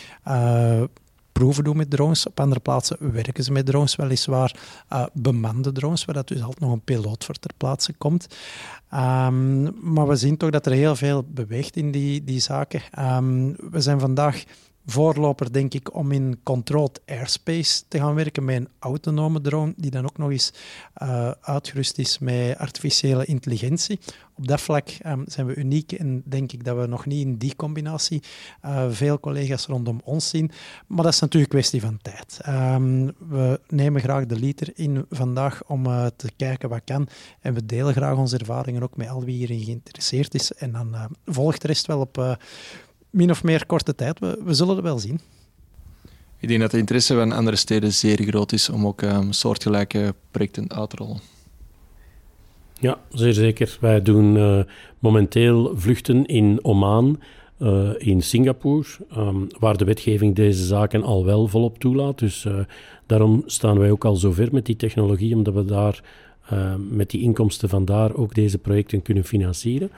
proeven 1.35 1.65
doen 1.65 1.77
met 1.77 1.91
drones. 1.91 2.27
Op 2.27 2.41
andere 2.41 2.61
plaatsen 2.61 3.13
werken 3.13 3.45
ze 3.45 3.53
met 3.53 3.67
drones, 3.67 3.97
weliswaar 3.97 4.57
uh, 4.93 5.07
bemande 5.13 5.73
drones, 5.73 6.05
waar 6.05 6.15
dat 6.15 6.29
dus 6.29 6.41
altijd 6.41 6.61
nog 6.61 6.73
een 6.73 6.85
piloot 6.85 7.25
voor 7.25 7.35
ter 7.35 7.51
plaatse 7.57 7.93
komt. 7.93 8.27
Um, 8.93 9.93
maar 9.93 10.09
we 10.09 10.17
zien 10.17 10.37
toch 10.37 10.51
dat 10.51 10.67
er 10.67 10.73
heel 10.73 10.97
veel 10.97 11.25
beweegt 11.29 11.77
in 11.77 11.91
die, 11.91 12.25
die 12.25 12.41
zaken. 12.41 12.83
Um, 12.99 13.57
we 13.71 13.81
zijn 13.81 14.01
vandaag 14.01 14.45
voorloper, 14.87 15.53
denk 15.53 15.75
ik, 15.75 15.95
om 15.95 16.13
in 16.13 16.41
controlled 16.43 17.01
airspace 17.07 17.83
te 17.89 17.99
gaan 17.99 18.15
werken 18.15 18.45
met 18.45 18.57
een 18.57 18.69
autonome 18.79 19.41
drone, 19.41 19.73
die 19.77 19.91
dan 19.91 20.05
ook 20.05 20.19
nog 20.19 20.31
eens 20.31 20.53
uh, 21.03 21.31
uitgerust 21.41 21.99
is 21.99 22.19
met 22.19 22.59
artificiële 22.59 23.25
intelligentie. 23.25 23.99
Op 24.37 24.47
dat 24.49 24.61
vlak 24.61 24.89
um, 25.07 25.25
zijn 25.27 25.47
we 25.47 25.55
uniek 25.55 25.93
en 25.93 26.23
denk 26.25 26.53
ik 26.53 26.65
dat 26.65 26.77
we 26.77 26.87
nog 26.87 27.07
niet 27.07 27.27
in 27.27 27.37
die 27.37 27.57
combinatie 27.57 28.23
uh, 28.65 28.87
veel 28.91 29.21
collega's 29.21 29.67
rondom 29.67 30.01
ons 30.05 30.29
zien. 30.29 30.51
Maar 30.87 31.05
dat 31.05 31.13
is 31.13 31.21
natuurlijk 31.21 31.53
een 31.53 31.59
kwestie 31.59 31.81
van 31.81 31.99
tijd. 32.03 32.41
Um, 32.49 33.13
we 33.29 33.61
nemen 33.69 34.01
graag 34.01 34.27
de 34.27 34.39
liter 34.39 34.71
in 34.75 35.07
vandaag 35.11 35.65
om 35.67 35.87
uh, 35.87 36.07
te 36.17 36.31
kijken 36.37 36.69
wat 36.69 36.81
kan. 36.85 37.09
En 37.41 37.55
we 37.55 37.67
delen 37.67 37.95
graag 37.95 38.17
onze 38.17 38.39
ervaringen 38.39 38.83
ook 38.83 38.97
met 38.97 39.09
al 39.09 39.25
wie 39.25 39.37
hierin 39.37 39.65
geïnteresseerd 39.65 40.35
is. 40.35 40.53
En 40.53 40.73
dan 40.73 40.97
volgt 41.27 41.61
de 41.61 41.67
rest 41.67 41.87
wel 41.87 42.01
op 42.01 42.39
min 43.15 43.31
of 43.31 43.43
meer 43.43 43.67
korte 43.67 43.95
tijd. 43.95 44.19
We, 44.19 44.41
we 44.45 44.55
zullen 44.55 44.75
het 44.75 44.85
wel 44.85 44.99
zien. 44.99 45.21
Ik 46.39 46.49
denk 46.49 46.61
dat 46.61 46.71
de 46.71 46.79
interesse 46.79 47.15
van 47.15 47.33
andere 47.33 47.57
steden 47.57 47.93
zeer 47.93 48.23
groot 48.23 48.53
is 48.53 48.69
om 48.69 48.87
ook 48.87 49.03
um, 49.03 49.33
soortgelijke 49.33 50.15
projecten 50.31 50.73
uit 50.73 50.91
te 50.91 50.97
rollen. 50.97 51.21
Ja, 52.81 52.99
zeer 53.11 53.33
zeker. 53.33 53.79
Wij 53.81 54.03
doen 54.03 54.37
uh, 54.37 54.61
momenteel 54.99 55.73
vluchten 55.77 56.27
in 56.27 56.59
Oman, 56.63 57.21
uh, 57.59 57.91
in 57.99 58.23
Singapore, 58.23 58.87
um, 59.17 59.47
waar 59.59 59.77
de 59.77 59.85
wetgeving 59.85 60.35
deze 60.35 60.65
zaken 60.65 61.03
al 61.03 61.25
wel 61.25 61.49
volop 61.49 61.79
toelaat. 61.79 62.19
Dus 62.19 62.45
uh, 62.45 62.59
daarom 63.07 63.43
staan 63.47 63.79
wij 63.79 63.91
ook 63.91 64.05
al 64.05 64.17
zo 64.17 64.33
ver 64.33 64.49
met 64.53 64.67
die 64.67 64.77
technologie, 64.77 65.35
omdat 65.35 65.55
we 65.55 65.65
daar 65.65 66.03
met 66.89 67.11
die 67.11 67.23
inkomsten 67.23 67.69
van 67.69 67.85
daar 67.85 68.15
ook 68.15 68.35
deze 68.35 68.59
projecten 68.59 69.03
kunnen 69.03 69.25
financieren. 69.25 69.91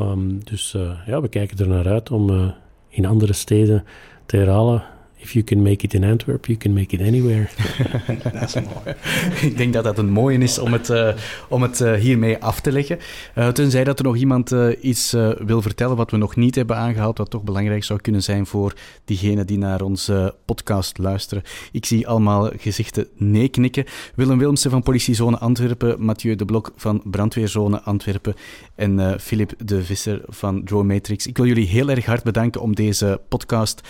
Um, 0.00 0.44
dus 0.44 0.74
uh, 0.74 1.06
ja, 1.06 1.20
we 1.20 1.28
kijken 1.28 1.58
er 1.58 1.68
naar 1.68 1.88
uit 1.88 2.10
om 2.10 2.30
uh, 2.30 2.50
in 2.88 3.06
andere 3.06 3.32
steden 3.32 3.84
te 4.26 4.36
herhalen 4.36 4.82
If 5.22 5.32
you 5.32 5.44
can 5.44 5.62
make 5.62 5.84
it 5.84 5.94
in 5.94 6.04
Antwerp, 6.04 6.46
you 6.46 6.58
can 6.58 6.72
make 6.72 6.96
it 6.96 7.00
anywhere. 7.00 7.48
dat 8.32 8.42
is 8.42 8.54
mooi. 8.54 8.96
Ik 9.40 9.56
denk 9.56 9.72
dat 9.72 9.84
dat 9.84 9.98
een 9.98 10.10
mooie 10.10 10.38
is 10.38 10.58
om 10.58 10.72
het, 10.72 10.88
uh, 10.88 11.08
om 11.48 11.62
het 11.62 11.80
uh, 11.80 11.92
hiermee 11.92 12.38
af 12.38 12.60
te 12.60 12.72
leggen. 12.72 12.98
Uh, 13.34 13.48
tenzij 13.48 13.84
dat 13.84 13.98
er 13.98 14.04
nog 14.04 14.16
iemand 14.16 14.54
iets 14.80 15.10
wil 15.38 15.62
vertellen 15.62 15.96
wat 15.96 16.10
we 16.10 16.16
nog 16.16 16.36
niet 16.36 16.54
hebben 16.54 16.76
aangehaald, 16.76 17.18
wat 17.18 17.30
toch 17.30 17.42
belangrijk 17.42 17.84
zou 17.84 18.00
kunnen 18.00 18.22
zijn 18.22 18.46
voor 18.46 18.74
diegenen 19.04 19.46
die 19.46 19.58
naar 19.58 19.82
onze 19.82 20.34
podcast 20.44 20.98
luisteren. 20.98 21.42
Ik 21.72 21.86
zie 21.86 22.08
allemaal 22.08 22.50
gezichten 22.56 23.06
nee 23.16 23.48
knikken. 23.48 23.84
Willem 24.14 24.38
Wilmsen 24.38 24.70
van 24.70 24.82
Politiezone 24.82 25.38
Antwerpen, 25.38 26.04
Mathieu 26.04 26.36
de 26.36 26.44
Blok 26.44 26.72
van 26.76 27.02
Brandweerzone 27.04 27.82
Antwerpen 27.82 28.34
en 28.74 29.20
Filip 29.20 29.52
de 29.64 29.84
Visser 29.84 30.22
van 30.28 30.64
Drone 30.64 30.94
Matrix. 30.94 31.26
Ik 31.26 31.36
wil 31.36 31.46
jullie 31.46 31.66
heel 31.66 31.90
erg 31.90 32.04
hard 32.04 32.22
bedanken 32.22 32.60
om 32.60 32.74
deze 32.74 33.20
podcast 33.28 33.80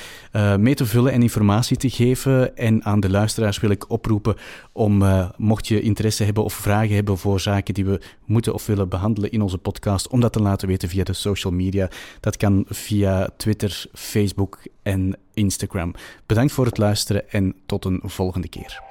mee 0.58 0.74
te 0.74 0.86
vullen 0.86 1.12
informatie 1.22 1.76
te 1.76 1.90
geven. 1.90 2.56
En 2.56 2.84
aan 2.84 3.00
de 3.00 3.10
luisteraars 3.10 3.60
wil 3.60 3.70
ik 3.70 3.90
oproepen 3.90 4.36
om, 4.72 5.02
uh, 5.02 5.28
mocht 5.36 5.66
je 5.66 5.80
interesse 5.80 6.24
hebben 6.24 6.44
of 6.44 6.52
vragen 6.52 6.94
hebben 6.94 7.18
voor 7.18 7.40
zaken 7.40 7.74
die 7.74 7.84
we 7.84 8.00
moeten 8.24 8.54
of 8.54 8.66
willen 8.66 8.88
behandelen 8.88 9.30
in 9.30 9.42
onze 9.42 9.58
podcast, 9.58 10.08
om 10.08 10.20
dat 10.20 10.32
te 10.32 10.42
laten 10.42 10.68
weten 10.68 10.88
via 10.88 11.04
de 11.04 11.12
social 11.12 11.52
media. 11.52 11.88
Dat 12.20 12.36
kan 12.36 12.64
via 12.68 13.28
Twitter, 13.36 13.86
Facebook 13.92 14.58
en 14.82 15.16
Instagram. 15.34 15.94
Bedankt 16.26 16.52
voor 16.52 16.66
het 16.66 16.78
luisteren 16.78 17.30
en 17.30 17.54
tot 17.66 17.84
een 17.84 18.00
volgende 18.04 18.48
keer. 18.48 18.82